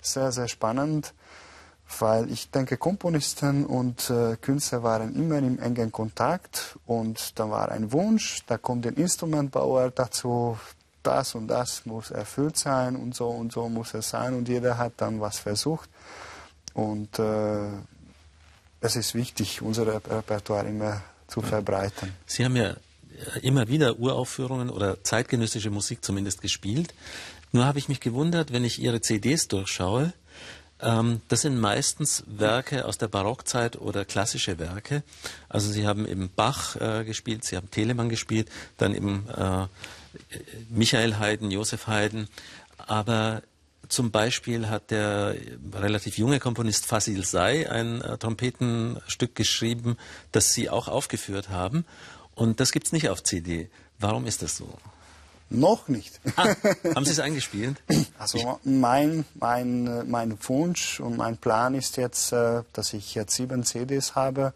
[0.00, 1.12] sehr, sehr spannend,
[2.00, 7.70] weil ich denke, Komponisten und äh, Künstler waren immer im engen Kontakt und da war
[7.70, 10.58] ein Wunsch, da kommt der Instrumentbauer dazu,
[11.02, 14.78] das und das muss erfüllt sein und so und so muss es sein und jeder
[14.78, 15.88] hat dann was versucht.
[16.74, 17.68] Und äh,
[18.80, 22.14] es ist wichtig, unser Repertoire immer zu verbreiten.
[22.26, 26.94] Sie haben ja äh, immer wieder Uraufführungen oder zeitgenössische Musik zumindest gespielt.
[27.52, 30.12] Nur habe ich mich gewundert, wenn ich Ihre CDs durchschaue,
[30.82, 35.04] das sind meistens Werke aus der Barockzeit oder klassische Werke.
[35.48, 39.66] Also Sie haben eben Bach äh, gespielt, Sie haben Telemann gespielt, dann eben äh,
[40.70, 42.26] Michael Haydn, Josef Haydn.
[42.78, 43.42] Aber
[43.88, 45.36] zum Beispiel hat der
[45.72, 49.96] relativ junge Komponist Fasil Say ein äh, Trompetenstück geschrieben,
[50.32, 51.84] das Sie auch aufgeführt haben.
[52.34, 53.70] Und das gibt es nicht auf CD.
[53.98, 54.78] Warum ist das so?
[55.52, 56.20] Noch nicht.
[56.36, 56.54] Ah,
[56.94, 57.82] haben Sie es eingespielt?
[58.18, 63.64] Also mein, mein, mein Wunsch und mein Plan ist jetzt, äh, dass ich jetzt sieben
[63.64, 64.52] CDs habe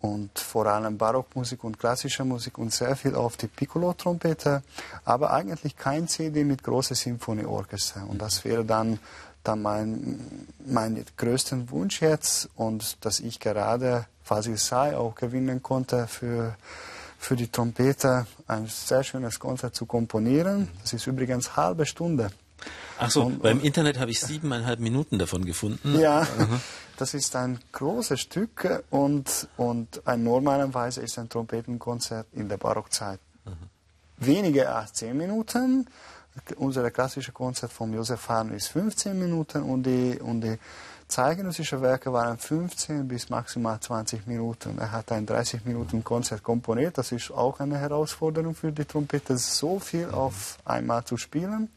[0.00, 4.62] und vor allem Barockmusik und klassische Musik und sehr viel auf die Piccolo-Trompete,
[5.04, 8.06] aber eigentlich kein CD mit großer Symphonieorchester.
[8.08, 9.00] Und das wäre dann,
[9.42, 16.06] dann mein, mein größter Wunsch jetzt und dass ich gerade Fasil Sai auch gewinnen konnte
[16.06, 16.56] für,
[17.22, 20.68] für die Trompete, ein sehr schönes Konzert zu komponieren.
[20.82, 22.30] Das ist übrigens halbe Stunde.
[22.98, 25.98] Ach so, und, beim Internet habe ich siebeneinhalb Minuten davon gefunden.
[25.98, 26.60] Ja, mhm.
[26.96, 33.20] das ist ein großes Stück und, und ein normalerweise ist ein Trompetenkonzert in der Barockzeit.
[33.44, 34.26] Mhm.
[34.26, 35.86] Weniger als zehn Minuten.
[36.56, 40.58] Unser klassisches Konzert von Josef Haydn ist 15 Minuten und die, und die
[41.12, 44.78] zeitgenössischen Werke waren 15 bis maximal 20 Minuten.
[44.78, 46.96] Er hat ein 30 Minuten Konzert komponiert.
[46.96, 51.68] Das ist auch eine Herausforderung für die Trompete, so viel auf einmal zu spielen.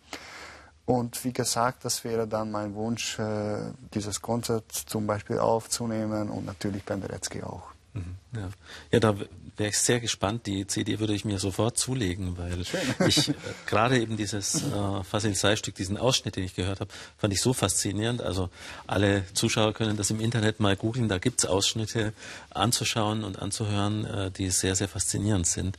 [0.85, 3.57] Und wie gesagt, das wäre dann mein Wunsch, äh,
[3.93, 7.74] dieses Konzert zum Beispiel aufzunehmen und natürlich Penderecki auch.
[7.95, 8.49] Mhm, ja.
[8.91, 9.15] ja, da
[9.57, 10.45] wäre ich sehr gespannt.
[10.47, 12.81] Die CD würde ich mir sofort zulegen, weil Schön.
[13.07, 13.33] ich äh,
[13.65, 17.53] gerade eben dieses äh, Fasil Sai-Stück, diesen Ausschnitt, den ich gehört habe, fand ich so
[17.53, 18.21] faszinierend.
[18.21, 18.49] Also
[18.85, 21.07] alle Zuschauer können das im Internet mal googeln.
[21.07, 22.13] Da gibt es Ausschnitte
[22.49, 25.77] anzuschauen und anzuhören, äh, die sehr, sehr faszinierend sind.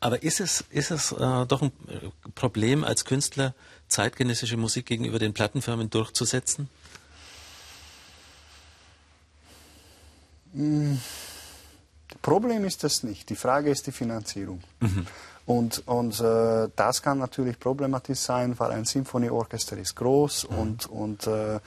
[0.00, 3.54] Aber ist es, ist es äh, doch ein äh, Problem als Künstler,
[3.88, 6.68] zeitgenössische Musik gegenüber den Plattenfirmen durchzusetzen?
[10.52, 10.96] Mm,
[12.24, 13.28] Problem ist das nicht.
[13.28, 14.60] Die Frage ist die Finanzierung.
[14.80, 15.06] Mhm.
[15.44, 20.58] Und, und äh, das kann natürlich problematisch sein, weil ein Symphonieorchester ist groß mhm.
[20.58, 21.60] und, und äh,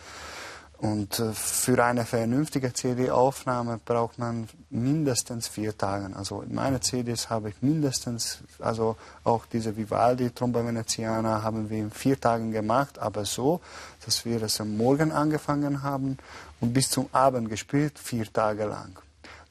[0.80, 6.16] und äh, für eine vernünftige CD-Aufnahme braucht man mindestens vier Tage.
[6.16, 11.80] Also in meinen CDs habe ich mindestens, also auch diese Vivaldi Tromba Veneziana haben wir
[11.80, 13.60] in vier Tagen gemacht, aber so,
[14.06, 16.18] dass wir es am Morgen angefangen haben
[16.62, 19.00] und bis zum Abend gespielt, vier Tage lang.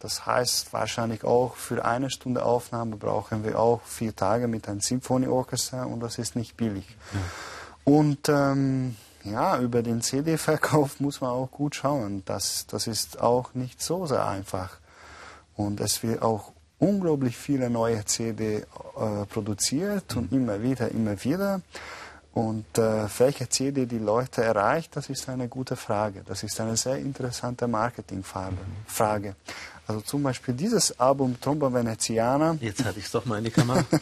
[0.00, 4.80] Das heißt, wahrscheinlich auch für eine Stunde Aufnahme brauchen wir auch vier Tage mit einem
[4.80, 6.86] Symphonieorchester und das ist nicht billig.
[7.12, 7.20] Ja.
[7.84, 12.22] Und ähm, ja, über den CD-Verkauf muss man auch gut schauen.
[12.26, 14.78] Das, das ist auch nicht so sehr einfach.
[15.56, 18.64] Und es wird auch unglaublich viele neue CD äh,
[19.28, 20.38] produziert und mhm.
[20.38, 21.62] immer wieder, immer wieder.
[22.34, 26.22] Und äh, welche CD die Leute erreicht, das ist eine gute Frage.
[26.26, 29.36] Das ist eine sehr interessante Marketingfrage.
[29.86, 32.56] Also zum Beispiel dieses Album Tromba Veneziana.
[32.60, 33.84] Jetzt hatte ich es doch mal in die Kamera.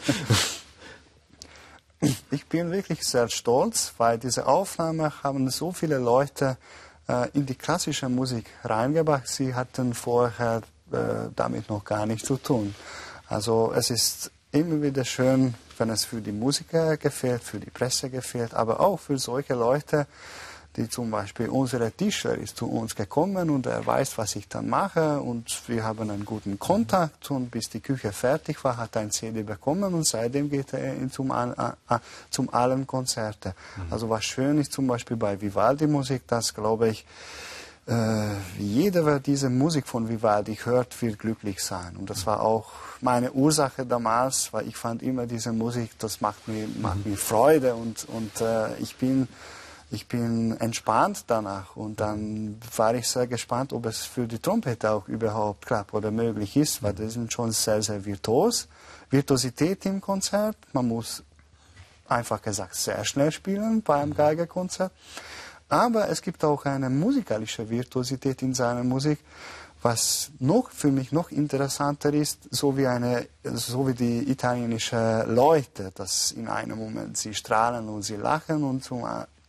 [2.31, 6.57] ich bin wirklich sehr stolz, weil diese Aufnahme haben so viele Leute
[7.07, 9.27] äh, in die klassische Musik reingebracht.
[9.27, 12.75] Sie hatten vorher äh, damit noch gar nichts zu tun.
[13.27, 18.09] Also es ist immer wieder schön, wenn es für die Musiker gefällt, für die Presse
[18.09, 20.07] gefällt, aber auch für solche Leute,
[20.75, 24.69] die zum Beispiel unsere Tischler ist zu uns gekommen und er weiß, was ich dann
[24.69, 29.03] mache und wir haben einen guten Kontakt und bis die Küche fertig war, hat er
[29.03, 33.55] ein CD bekommen und seitdem geht er zum, äh, zum allen Konzerte.
[33.77, 33.93] Mhm.
[33.93, 37.05] Also was schön ist zum Beispiel bei Vivaldi Musik, das glaube ich,
[37.87, 41.95] äh, jeder, wer diese Musik von Vivaldi hört, wird glücklich sein.
[41.97, 46.47] Und das war auch meine Ursache damals, weil ich fand immer diese Musik, das macht
[46.47, 47.11] mir, macht mhm.
[47.11, 49.27] mir Freude und, und äh, ich bin
[49.91, 54.91] ich bin entspannt danach und dann war ich sehr gespannt, ob es für die Trompete
[54.91, 58.67] auch überhaupt klappt oder möglich ist, weil das sind schon sehr, sehr virtuos.
[59.09, 61.23] Virtuosität im Konzert, man muss
[62.07, 64.91] einfach gesagt sehr schnell spielen bei einem Geigerkonzert.
[65.69, 69.19] Aber es gibt auch eine musikalische Virtuosität in seiner Musik,
[69.81, 75.91] was noch für mich noch interessanter ist, so wie eine, so wie die italienischen Leute,
[75.93, 79.05] dass in einem Moment sie strahlen und sie lachen und zum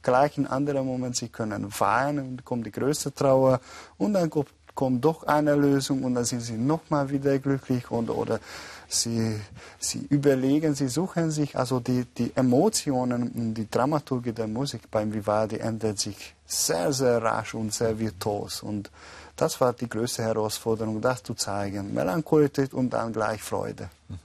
[0.07, 3.61] gleich in anderen Moment, sie können weinen und kommt die größte Trauer
[3.99, 8.09] und dann kommt, kommt doch eine Lösung und dann sind sie nochmal wieder glücklich und
[8.09, 8.39] oder
[8.87, 9.41] sie,
[9.81, 15.13] sie überlegen, sie suchen sich, also die, die Emotionen und die Dramaturgie der Musik beim
[15.13, 18.91] Vivaldi ändert sich sehr, sehr rasch und sehr virtuos und
[19.35, 21.93] das war die größte Herausforderung, das zu zeigen.
[21.93, 23.91] Melancholie und dann gleich Freude.
[24.09, 24.19] Mhm.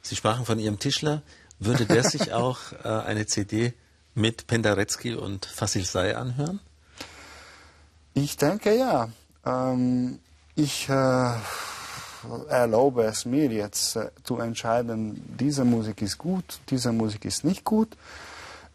[0.00, 1.22] Sie sprachen von Ihrem Tischler.
[1.58, 3.74] Würde der sich auch äh, eine CD
[4.14, 6.60] mit Penderecki und Fasil Say anhören?
[8.14, 9.08] Ich denke ja.
[9.44, 10.18] Ähm,
[10.54, 11.32] ich äh,
[12.48, 17.64] erlaube es mir jetzt äh, zu entscheiden, diese Musik ist gut, diese Musik ist nicht
[17.64, 17.96] gut.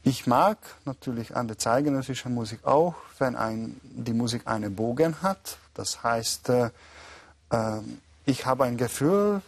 [0.04, 5.58] Ich mag natürlich an der zeitgenössischen Musik auch, wenn ein, die Musik einen Bogen hat.
[5.73, 6.69] Das heißt, äh,
[7.52, 9.41] ähm, ich habe ein Gefühl,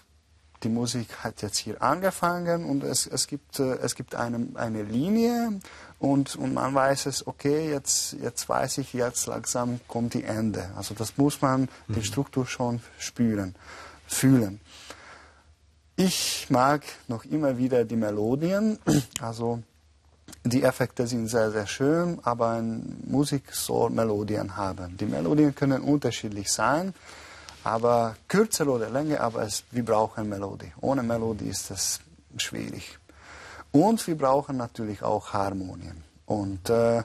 [0.63, 4.83] die Musik hat jetzt hier angefangen und es, es gibt, äh, es gibt eine, eine
[4.83, 5.59] Linie
[5.99, 10.69] und, und man weiß es, okay, jetzt, jetzt weiß ich, jetzt langsam kommt die Ende.
[10.75, 11.93] Also das muss man mhm.
[11.93, 13.55] die Struktur schon spüren,
[14.07, 14.59] fühlen.
[15.95, 18.79] Ich mag noch immer wieder die Melodien,
[19.21, 19.61] also
[20.45, 22.61] die Effekte sind sehr, sehr schön, aber
[23.05, 24.95] Musik soll Melodien haben.
[24.97, 26.93] Die Melodien können unterschiedlich sein,
[27.63, 30.71] aber kürzer oder länger, aber es, wir brauchen Melodie.
[30.81, 31.99] Ohne Melodie ist das
[32.37, 32.97] schwierig.
[33.71, 36.03] Und wir brauchen natürlich auch Harmonien.
[36.25, 37.03] Und äh,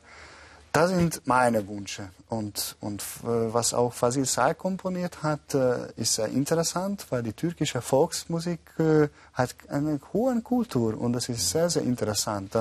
[0.75, 2.11] das sind meine Wünsche.
[2.29, 7.33] Und, und äh, was auch Fasil Say komponiert hat, äh, ist sehr interessant, weil die
[7.33, 12.57] türkische Volksmusik äh, hat eine hohe Kultur und das ist sehr, sehr interessant.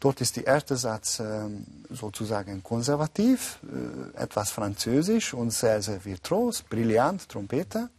[0.00, 3.58] dort ist der erste Satz ähm, sozusagen konservativ,
[4.14, 7.90] etwas französisch und sehr, sehr virtuos, brillant, Trompete.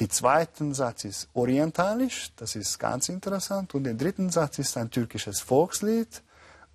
[0.00, 3.74] Der zweite Satz ist orientalisch, das ist ganz interessant.
[3.74, 6.22] Und der dritte Satz ist ein türkisches Volkslied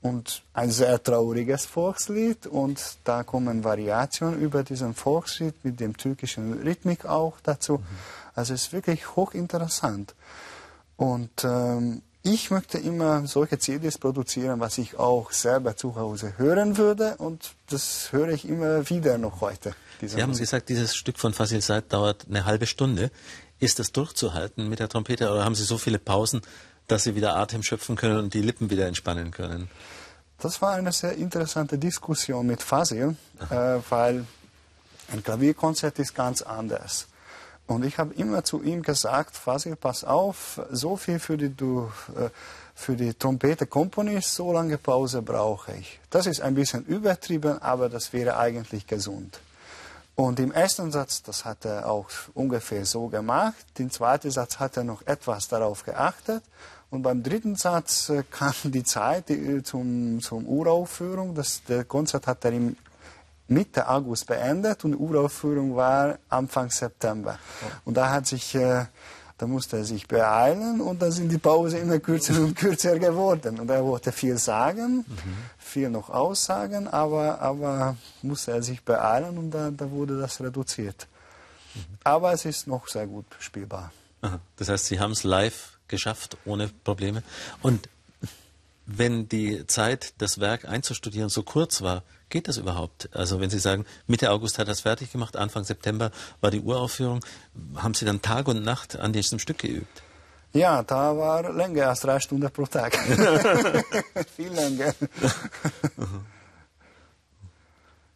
[0.04, 6.62] und ein sehr trauriges Volkslied und da kommen Variationen über diesen Volkslied mit dem türkischen
[6.62, 7.78] Rhythmik auch dazu.
[7.78, 7.84] Mhm.
[8.36, 10.14] Also es ist wirklich hochinteressant.
[10.98, 16.78] Und ähm, ich möchte immer solche CDs produzieren, was ich auch selber zu Hause hören
[16.78, 19.74] würde und das höre ich immer wieder noch heute.
[20.02, 23.10] Sie haben gesagt, dieses Stück von Fasil Said dauert eine halbe Stunde.
[23.60, 26.42] Ist das durchzuhalten mit der Trompete oder haben Sie so viele Pausen,
[26.88, 29.70] dass sie wieder Atem schöpfen können und die Lippen wieder entspannen können?
[30.40, 33.16] Das war eine sehr interessante Diskussion mit Fasil,
[33.50, 34.26] äh, weil
[35.12, 37.08] ein Klavierkonzert ist ganz anders.
[37.66, 41.90] Und ich habe immer zu ihm gesagt, Fasil, pass auf, so viel für die, du,
[42.18, 42.30] äh,
[42.76, 46.00] für die Trompete komponierst, so lange Pause brauche ich.
[46.10, 49.40] Das ist ein bisschen übertrieben, aber das wäre eigentlich gesund.
[50.16, 53.66] Und im ersten Satz, das hat er auch ungefähr so gemacht.
[53.80, 56.44] Im zweiten Satz hat er noch etwas darauf geachtet.
[56.92, 61.34] Und beim dritten Satz äh, kam die Zeit die, zum, zum Uraufführung.
[61.34, 62.76] Das, der Konzert hat er im
[63.48, 67.38] Mitte August beendet und die Uraufführung war Anfang September.
[67.84, 68.86] Und da hat sich, äh,
[69.38, 73.60] da musste er sich beeilen und dann sind die Pausen immer kürzer und kürzer geworden.
[73.60, 75.36] Und er wollte viel sagen, mhm.
[75.58, 81.08] viel noch aussagen, aber, aber musste er sich beeilen und da, da wurde das reduziert.
[81.74, 81.80] Mhm.
[82.04, 83.92] Aber es ist noch sehr gut spielbar.
[84.22, 84.40] Aha.
[84.56, 87.24] Das heißt, Sie haben es live geschafft ohne Probleme.
[87.62, 87.90] Und
[88.86, 93.10] wenn die Zeit, das Werk einzustudieren, so kurz war, geht das überhaupt?
[93.14, 96.62] Also wenn Sie sagen, Mitte August hat er es fertig gemacht, Anfang September war die
[96.62, 97.20] Uraufführung,
[97.76, 100.04] haben Sie dann Tag und Nacht an diesem Stück geübt?
[100.54, 102.96] Ja, da war länger als drei Stunden pro Tag.
[104.36, 104.94] Viel länger.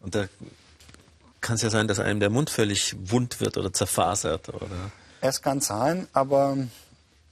[0.00, 0.26] Und da
[1.40, 4.92] kann es ja sein, dass einem der Mund völlig wund wird oder zerfasert, oder?
[5.20, 6.56] Es kann sein, aber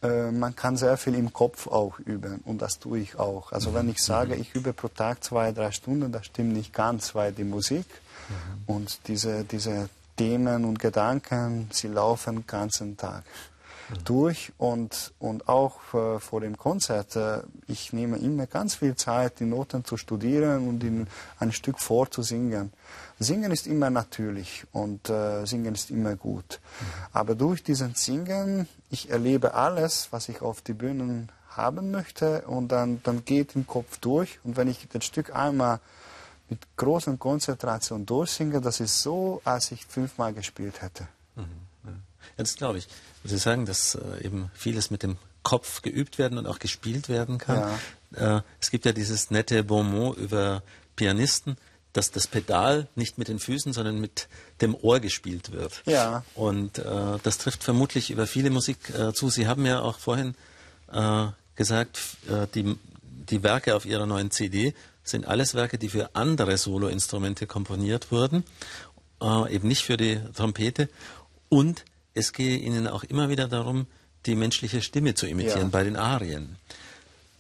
[0.03, 3.53] äh, man kann sehr viel im Kopf auch üben und das tue ich auch.
[3.53, 7.15] Also wenn ich sage, ich übe pro Tag zwei, drei Stunden, das stimmt nicht ganz,
[7.15, 7.87] weil die Musik
[8.29, 8.75] mhm.
[8.75, 13.56] und diese, diese Themen und Gedanken, sie laufen den ganzen Tag mhm.
[14.05, 19.40] Durch und, und auch äh, vor dem Konzert, äh, ich nehme immer ganz viel Zeit,
[19.40, 21.07] die Noten zu studieren und in
[21.38, 22.72] ein Stück vorzusingen.
[23.18, 26.61] Singen ist immer natürlich und äh, Singen ist immer gut.
[27.12, 32.68] Aber durch diesen Singen, ich erlebe alles, was ich auf die Bühnen haben möchte und
[32.68, 34.38] dann, dann geht im Kopf durch.
[34.44, 35.81] Und wenn ich das Stück einmal
[36.49, 41.09] mit großer Konzentration durchsinge, das ist so, als ich fünfmal gespielt hätte.
[41.35, 41.66] Mhm.
[42.37, 42.89] Ja, das glaube ich.
[43.25, 47.39] Sie sagen, dass äh, eben vieles mit dem Kopf geübt werden und auch gespielt werden
[47.39, 47.79] kann.
[48.17, 48.39] Ja.
[48.39, 50.62] Äh, es gibt ja dieses nette Bonmot über
[50.97, 51.57] Pianisten,
[51.93, 54.29] dass das Pedal nicht mit den Füßen, sondern mit
[54.61, 55.83] dem Ohr gespielt wird.
[55.87, 56.25] Ja.
[56.35, 56.85] Und äh,
[57.23, 59.31] das trifft vermutlich über viele Musik äh, zu.
[59.31, 60.35] Sie haben ja auch vorhin
[60.93, 64.74] äh, gesagt, äh, die, die Werke auf Ihrer neuen CD
[65.05, 68.45] sind alles Werke, die für andere Soloinstrumente komponiert wurden,
[69.22, 70.89] äh, eben nicht für die Trompete.
[71.49, 71.85] Und
[72.17, 73.87] es gehe Ihnen auch immer wieder darum,
[74.25, 75.69] die menschliche Stimme zu imitieren ja.
[75.69, 76.57] bei den Arien.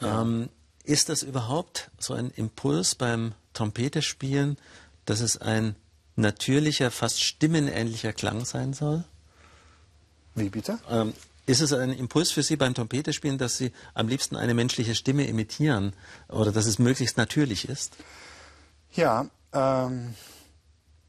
[0.00, 0.22] Ja.
[0.22, 0.48] Ähm,
[0.84, 4.56] ist das überhaupt so ein Impuls beim Trompete spielen,
[5.04, 5.74] dass es ein
[6.14, 9.04] natürlicher, fast stimmenähnlicher Klang sein soll?
[10.34, 10.78] Wie bitte?
[10.88, 11.14] Ähm,
[11.46, 14.94] ist es ein Impuls für Sie beim Trompete spielen, dass Sie am liebsten eine menschliche
[14.94, 15.92] Stimme imitieren
[16.28, 17.96] oder dass es möglichst natürlich ist?
[18.92, 20.14] Ja, ähm,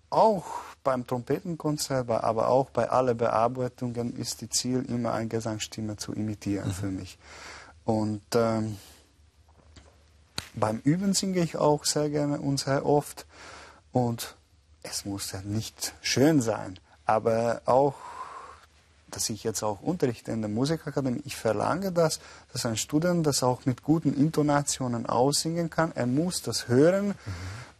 [0.09, 0.45] auch
[0.87, 6.69] beim Trompetenkonzert, aber auch bei allen Bearbeitungen ist die Ziel immer eine Gesangsstimme zu imitieren
[6.69, 6.73] mhm.
[6.73, 7.17] für mich.
[7.83, 8.77] Und ähm,
[10.55, 13.25] beim Üben singe ich auch sehr gerne und sehr oft.
[13.91, 14.37] Und
[14.81, 17.95] es muss ja nicht schön sein, aber auch
[19.09, 22.19] dass ich jetzt auch unterrichte in der Musikakademie, ich verlange das,
[22.51, 25.93] dass ein Student das auch mit guten Intonationen aussingen kann.
[25.95, 27.15] Er muss das hören, mhm.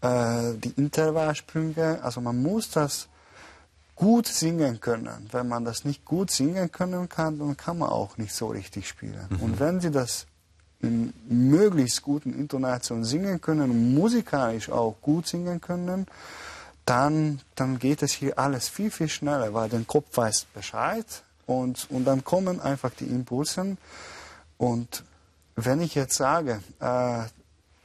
[0.08, 3.08] Äh, die Intervallsprünge, also man muss das
[3.95, 5.28] gut singen können.
[5.32, 8.88] Wenn man das nicht gut singen können kann, dann kann man auch nicht so richtig
[8.88, 9.28] spielen.
[9.30, 9.39] Mhm.
[9.41, 10.28] Und wenn Sie das
[10.80, 16.05] in möglichst guten Intonationen singen können und musikalisch auch gut singen können,
[16.86, 21.05] dann, dann geht es hier alles viel, viel schneller, weil der Kopf weiß Bescheid
[21.47, 23.78] und, und dann kommen einfach die Impulse.
[24.58, 25.03] Und
[25.55, 27.24] wenn ich jetzt sage, äh,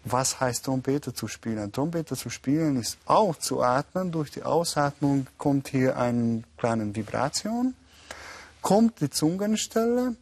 [0.05, 1.70] was heißt Trompete zu spielen?
[1.72, 4.11] Trompete zu spielen ist auch zu atmen.
[4.11, 7.74] Durch die Ausatmung kommt hier eine kleine Vibration,
[8.61, 10.16] kommt die Zungenstelle,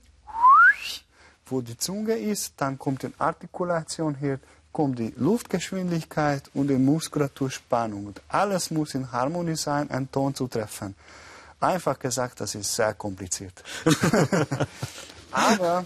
[1.46, 4.38] wo die Zunge ist, dann kommt die Artikulation hier,
[4.72, 8.06] kommt die Luftgeschwindigkeit und die Muskulaturspannung.
[8.06, 10.94] Und alles muss in Harmonie sein, einen Ton zu treffen.
[11.58, 13.62] Einfach gesagt, das ist sehr kompliziert.
[15.32, 15.84] Aber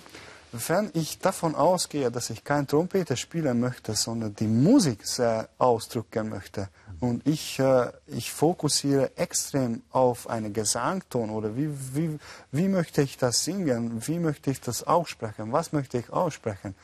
[0.68, 6.28] wenn ich davon ausgehe, dass ich kein Trompete spielen möchte, sondern die Musik sehr ausdrücken
[6.28, 6.68] möchte
[7.00, 12.18] und ich, äh, ich fokussiere extrem auf einen Gesangton oder wie, wie,
[12.52, 16.76] wie möchte ich das singen, wie möchte ich das aussprechen, was möchte ich aussprechen.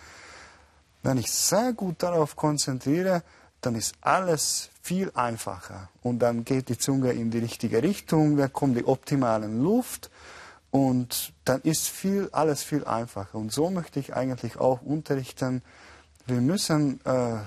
[1.03, 3.23] Wenn ich sehr gut darauf konzentriere,
[3.61, 8.53] dann ist alles viel einfacher und dann geht die Zunge in die richtige Richtung, dann
[8.53, 10.11] kommt die optimale Luft
[10.71, 13.37] und dann ist viel, alles viel einfacher.
[13.37, 15.63] Und so möchte ich eigentlich auch unterrichten.
[16.27, 17.39] Wir müssen äh,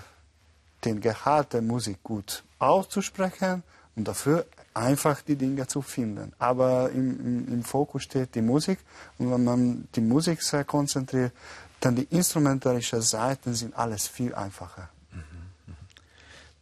[0.84, 3.64] den Gehalt der Musik gut auszusprechen
[3.96, 6.34] und dafür einfach die Dinge zu finden.
[6.40, 8.80] Aber im, im, im, Fokus steht die Musik
[9.18, 11.32] und wenn man die Musik sehr konzentriert,
[11.80, 14.90] dann die instrumentalischen Seiten sind alles viel einfacher.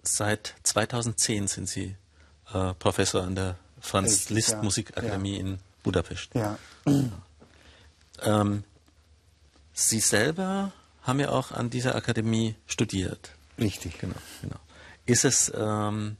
[0.04, 1.96] Seit 2010 sind Sie
[2.54, 5.42] äh, Professor an der Franz Liszt ja, Musikakademie ja.
[5.42, 6.30] in Budapest.
[6.34, 6.58] Ja.
[8.22, 8.64] Ähm,
[9.74, 10.72] Sie selber
[11.04, 13.32] haben ja auch an dieser Akademie studiert.
[13.58, 13.98] Richtig.
[14.00, 14.58] Genau, genau.
[15.06, 16.18] Ist es ähm,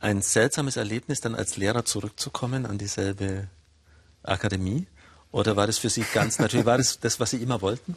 [0.00, 3.48] ein seltsames Erlebnis, dann als Lehrer zurückzukommen an dieselbe
[4.22, 4.86] Akademie?
[5.32, 7.96] Oder war das für Sie ganz natürlich, war das das, was Sie immer wollten?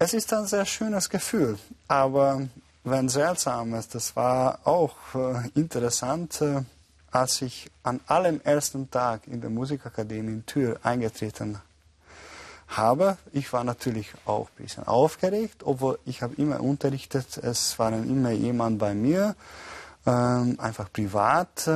[0.00, 2.48] Es ist ein sehr schönes Gefühl, aber
[2.84, 6.40] wenn seltsam ist, das war auch äh, interessant.
[6.40, 6.62] Äh,
[7.10, 11.60] als ich an allem ersten Tag in der Musikakademie in Tür eingetreten
[12.68, 17.92] habe, ich war natürlich auch ein bisschen aufgeregt, obwohl ich habe immer unterrichtet, es war
[17.92, 19.34] immer jemand bei mir,
[20.06, 21.70] ähm, einfach privat.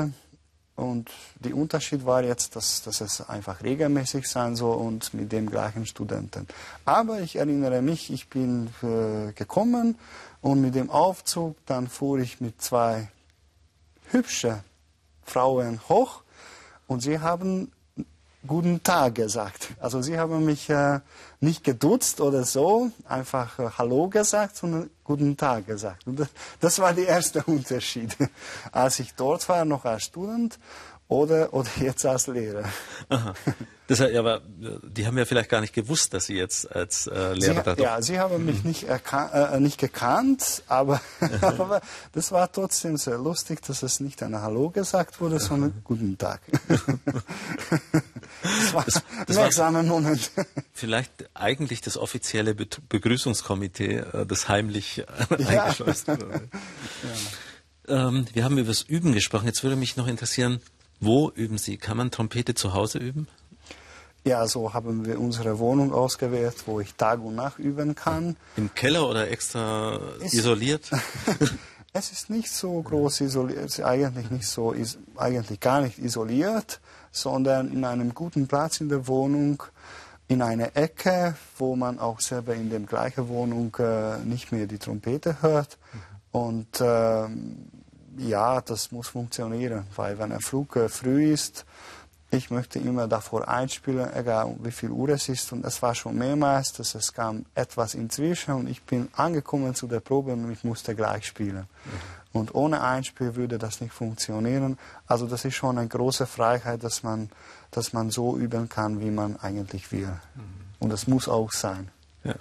[0.74, 5.48] Und der Unterschied war jetzt, dass, dass es einfach regelmäßig sein soll und mit dem
[5.50, 6.46] gleichen Studenten.
[6.84, 9.96] Aber ich erinnere mich, ich bin äh, gekommen
[10.40, 13.08] und mit dem Aufzug, dann fuhr ich mit zwei
[14.10, 14.60] hübschen
[15.24, 16.22] Frauen hoch
[16.86, 17.72] und sie haben
[18.46, 19.68] guten Tag gesagt.
[19.80, 21.00] Also sie haben mich äh,
[21.40, 26.06] nicht geduzt oder so, einfach äh, Hallo gesagt, sondern guten Tag gesagt.
[26.06, 26.28] Und
[26.60, 28.16] das, war der erste Unterschied.
[28.72, 30.58] Als ich dort war, noch als Student,
[31.08, 32.64] oder, oder jetzt als Lehrer.
[33.08, 33.34] Aha.
[33.92, 34.40] Das, aber
[34.82, 38.00] die haben ja vielleicht gar nicht gewusst, dass Sie jetzt als äh, Lehrer da Ja,
[38.00, 41.02] Sie haben mich nicht, äh, nicht gekannt, aber,
[41.42, 41.82] aber
[42.12, 46.40] das war trotzdem sehr lustig, dass es nicht ein Hallo gesagt wurde, sondern Guten Tag.
[46.68, 46.86] das
[48.72, 50.30] war das, das ein wirksamer Moment.
[50.72, 55.04] Vielleicht eigentlich das offizielle Begrüßungskomitee, äh, das heimlich äh,
[55.38, 55.64] ja.
[55.64, 56.48] eingeschleust wurde.
[57.88, 58.08] Ja.
[58.08, 59.44] Ähm, wir haben über das Üben gesprochen.
[59.44, 60.62] Jetzt würde mich noch interessieren,
[60.98, 61.76] wo üben Sie?
[61.76, 63.28] Kann man Trompete zu Hause üben?
[64.24, 68.36] Ja, so haben wir unsere Wohnung ausgewählt, wo ich Tag und Nacht üben kann.
[68.56, 70.90] Im Keller oder extra es, isoliert?
[71.92, 77.72] es ist nicht so groß isoliert, eigentlich nicht so, is, eigentlich gar nicht isoliert, sondern
[77.72, 79.64] in einem guten Platz in der Wohnung,
[80.28, 84.78] in einer Ecke, wo man auch selber in der gleichen Wohnung äh, nicht mehr die
[84.78, 85.78] Trompete hört.
[86.30, 87.66] Und ähm,
[88.16, 91.66] ja, das muss funktionieren, weil wenn ein Flug äh, früh ist,
[92.32, 95.52] ich möchte immer davor einspielen, egal wie viel Uhr es ist.
[95.52, 99.86] Und es war schon mehrmals, dass es kam etwas inzwischen und ich bin angekommen zu
[99.86, 101.66] der Probe und ich musste gleich spielen.
[101.84, 101.90] Mhm.
[102.32, 104.78] Und ohne Einspiel würde das nicht funktionieren.
[105.06, 107.28] Also das ist schon eine große Freiheit, dass man,
[107.70, 110.08] dass man so üben kann, wie man eigentlich will.
[110.34, 110.42] Mhm.
[110.78, 111.90] Und das muss auch sein.
[112.24, 112.34] Ja.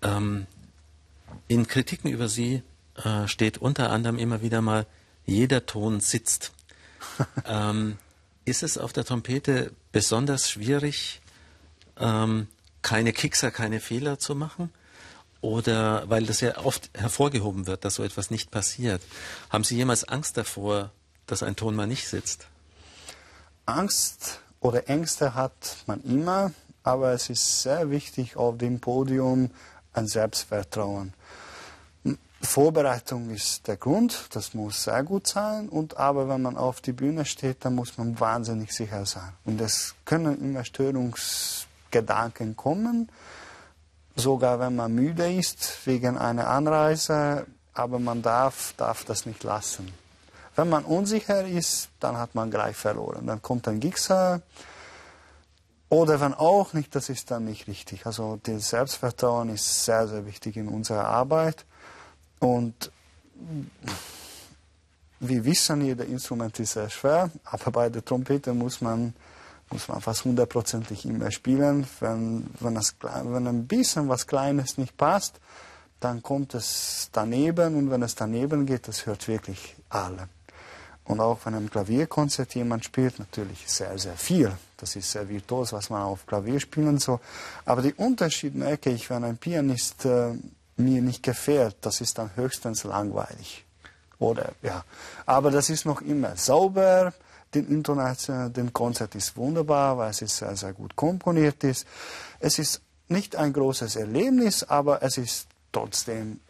[0.00, 0.46] Ähm,
[1.48, 2.62] in Kritiken über Sie
[2.96, 4.86] äh, steht unter anderem immer wieder mal,
[5.26, 6.52] jeder Ton sitzt.
[7.44, 7.98] ähm,
[8.44, 11.20] ist es auf der Trompete besonders schwierig,
[11.98, 12.48] ähm,
[12.82, 14.72] keine Kickser, keine Fehler zu machen?
[15.40, 19.02] Oder weil das ja oft hervorgehoben wird, dass so etwas nicht passiert.
[19.50, 20.90] Haben Sie jemals Angst davor,
[21.26, 22.46] dass ein Ton mal nicht sitzt?
[23.66, 26.52] Angst oder Ängste hat man immer,
[26.84, 29.50] aber es ist sehr wichtig auf dem Podium
[29.92, 31.12] ein Selbstvertrauen.
[32.42, 35.68] Vorbereitung ist der Grund, das muss sehr gut sein.
[35.68, 39.32] Und aber wenn man auf die Bühne steht, dann muss man wahnsinnig sicher sein.
[39.44, 43.10] Und es können immer Störungsgedanken kommen,
[44.16, 47.46] sogar wenn man müde ist wegen einer Anreise.
[47.74, 49.90] Aber man darf, darf das nicht lassen.
[50.56, 53.26] Wenn man unsicher ist, dann hat man gleich verloren.
[53.26, 54.42] Dann kommt ein Gixer.
[55.88, 58.04] Oder wenn auch nicht, das ist dann nicht richtig.
[58.04, 61.64] Also das Selbstvertrauen ist sehr, sehr wichtig in unserer Arbeit.
[62.42, 62.90] Und
[65.20, 69.14] wir wissen, jedes Instrument ist sehr schwer, aber bei der Trompete muss man,
[69.70, 71.86] muss man fast hundertprozentig immer spielen.
[72.00, 75.38] Wenn, wenn, das, wenn ein bisschen was Kleines nicht passt,
[76.00, 80.28] dann kommt es daneben und wenn es daneben geht, das hört wirklich alle.
[81.04, 84.50] Und auch wenn im Klavierkonzert jemand spielt, natürlich sehr, sehr viel.
[84.76, 87.20] Das ist sehr virtuos, was man auf Klavier spielen soll.
[87.64, 90.34] Aber den Unterschied merke ich, wenn ein Pianist äh,
[90.76, 93.64] mir nicht gefällt, das ist dann höchstens langweilig.
[94.18, 94.84] Oder, ja.
[95.26, 97.12] Aber das ist noch immer sauber.
[97.54, 101.86] Den Intonation, den Konzert ist wunderbar, weil es sehr, sehr gut komponiert ist.
[102.40, 106.40] Es ist nicht ein großes Erlebnis, aber es ist trotzdem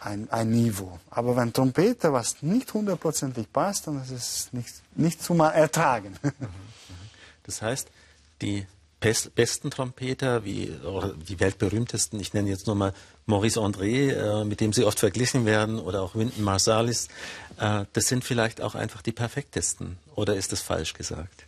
[0.00, 0.98] ein, ein Niveau.
[1.10, 6.16] Aber wenn Trompete was nicht hundertprozentig passt, dann ist es nicht, nicht zu mal ertragen.
[7.44, 7.88] Das heißt,
[8.42, 8.66] die
[9.00, 10.72] besten Trompeter, wie
[11.28, 12.92] die weltberühmtesten, ich nenne jetzt nur mal
[13.26, 17.08] Maurice André, äh, mit dem sie oft verglichen werden, oder auch Wynton Marsalis,
[17.58, 19.98] äh, das sind vielleicht auch einfach die perfektesten.
[20.14, 21.46] Oder ist das falsch gesagt?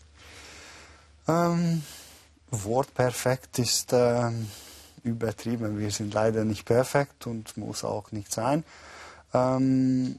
[1.29, 1.83] Ähm,
[2.51, 4.49] Wort perfekt ist ähm,
[5.05, 5.79] übertrieben.
[5.79, 8.65] Wir sind leider nicht perfekt und muss auch nicht sein.
[9.35, 10.19] Ähm,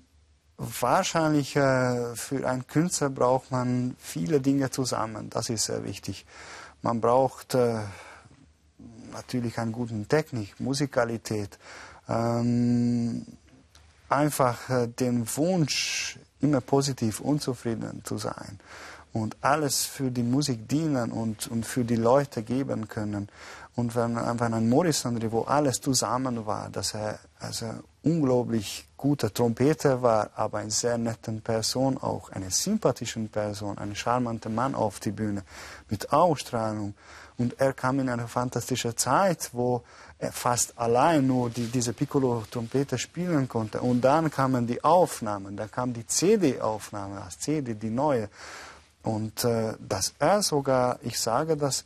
[0.58, 5.30] wahrscheinlich äh, für einen Künstler braucht man viele Dinge zusammen.
[5.30, 6.26] Das ist sehr wichtig.
[6.84, 7.80] Man braucht äh,
[9.14, 11.58] natürlich eine gute Technik, Musikalität,
[12.08, 13.26] ähm,
[14.10, 18.60] einfach äh, den Wunsch, immer positiv unzufrieden zu sein
[19.14, 23.30] und alles für die Musik dienen und, und für die Leute geben können.
[23.76, 27.68] Und wenn, wenn ein Morrison, wo alles zusammen war, dass er also
[28.04, 34.50] unglaublich guter Trompeter war, aber eine sehr nette Person auch, eine sympathische Person, ein charmanter
[34.50, 35.44] Mann auf die Bühne
[35.90, 36.94] mit Ausstrahlung.
[37.38, 39.84] Und er kam in eine fantastische Zeit, wo
[40.20, 43.82] er fast allein nur die, diese Piccolo-Trompete spielen konnte.
[43.82, 48.30] Und dann kamen die Aufnahmen, dann kam die CD-Aufnahme, das CD, die neue.
[49.02, 51.84] Und äh, dass er sogar, ich sage das,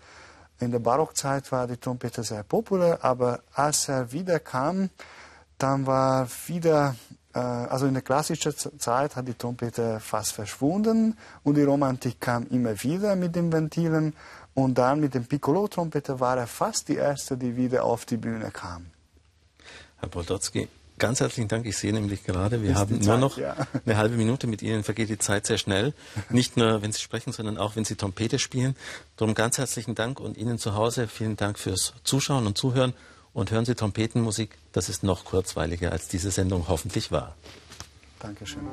[0.59, 4.89] in der Barockzeit war die Trompete sehr populär, aber als er wieder kam,
[5.57, 6.95] dann war wieder,
[7.33, 12.47] äh, also in der klassischen Zeit hat die Trompete fast verschwunden und die Romantik kam
[12.47, 14.13] immer wieder mit den Ventilen
[14.53, 18.51] und dann mit dem Piccolo-Trompete war er fast die erste, die wieder auf die Bühne
[18.51, 18.87] kam.
[19.99, 20.67] Herr Boldotzki,
[20.99, 21.67] Ganz herzlichen Dank.
[21.67, 23.55] Ich sehe nämlich gerade, wir haben nur noch ja.
[23.85, 24.47] eine halbe Minute.
[24.47, 25.93] Mit Ihnen vergeht die Zeit sehr schnell.
[26.31, 28.75] Nicht nur, wenn Sie sprechen, sondern auch, wenn Sie Trompete spielen.
[29.15, 32.93] Darum ganz herzlichen Dank und Ihnen zu Hause vielen Dank fürs Zuschauen und Zuhören.
[33.38, 34.57] Und hören Sie Trompetenmusik.
[34.71, 37.35] Das ist noch kurzweiliger, als diese Sendung hoffentlich war.
[38.19, 38.65] Dankeschön.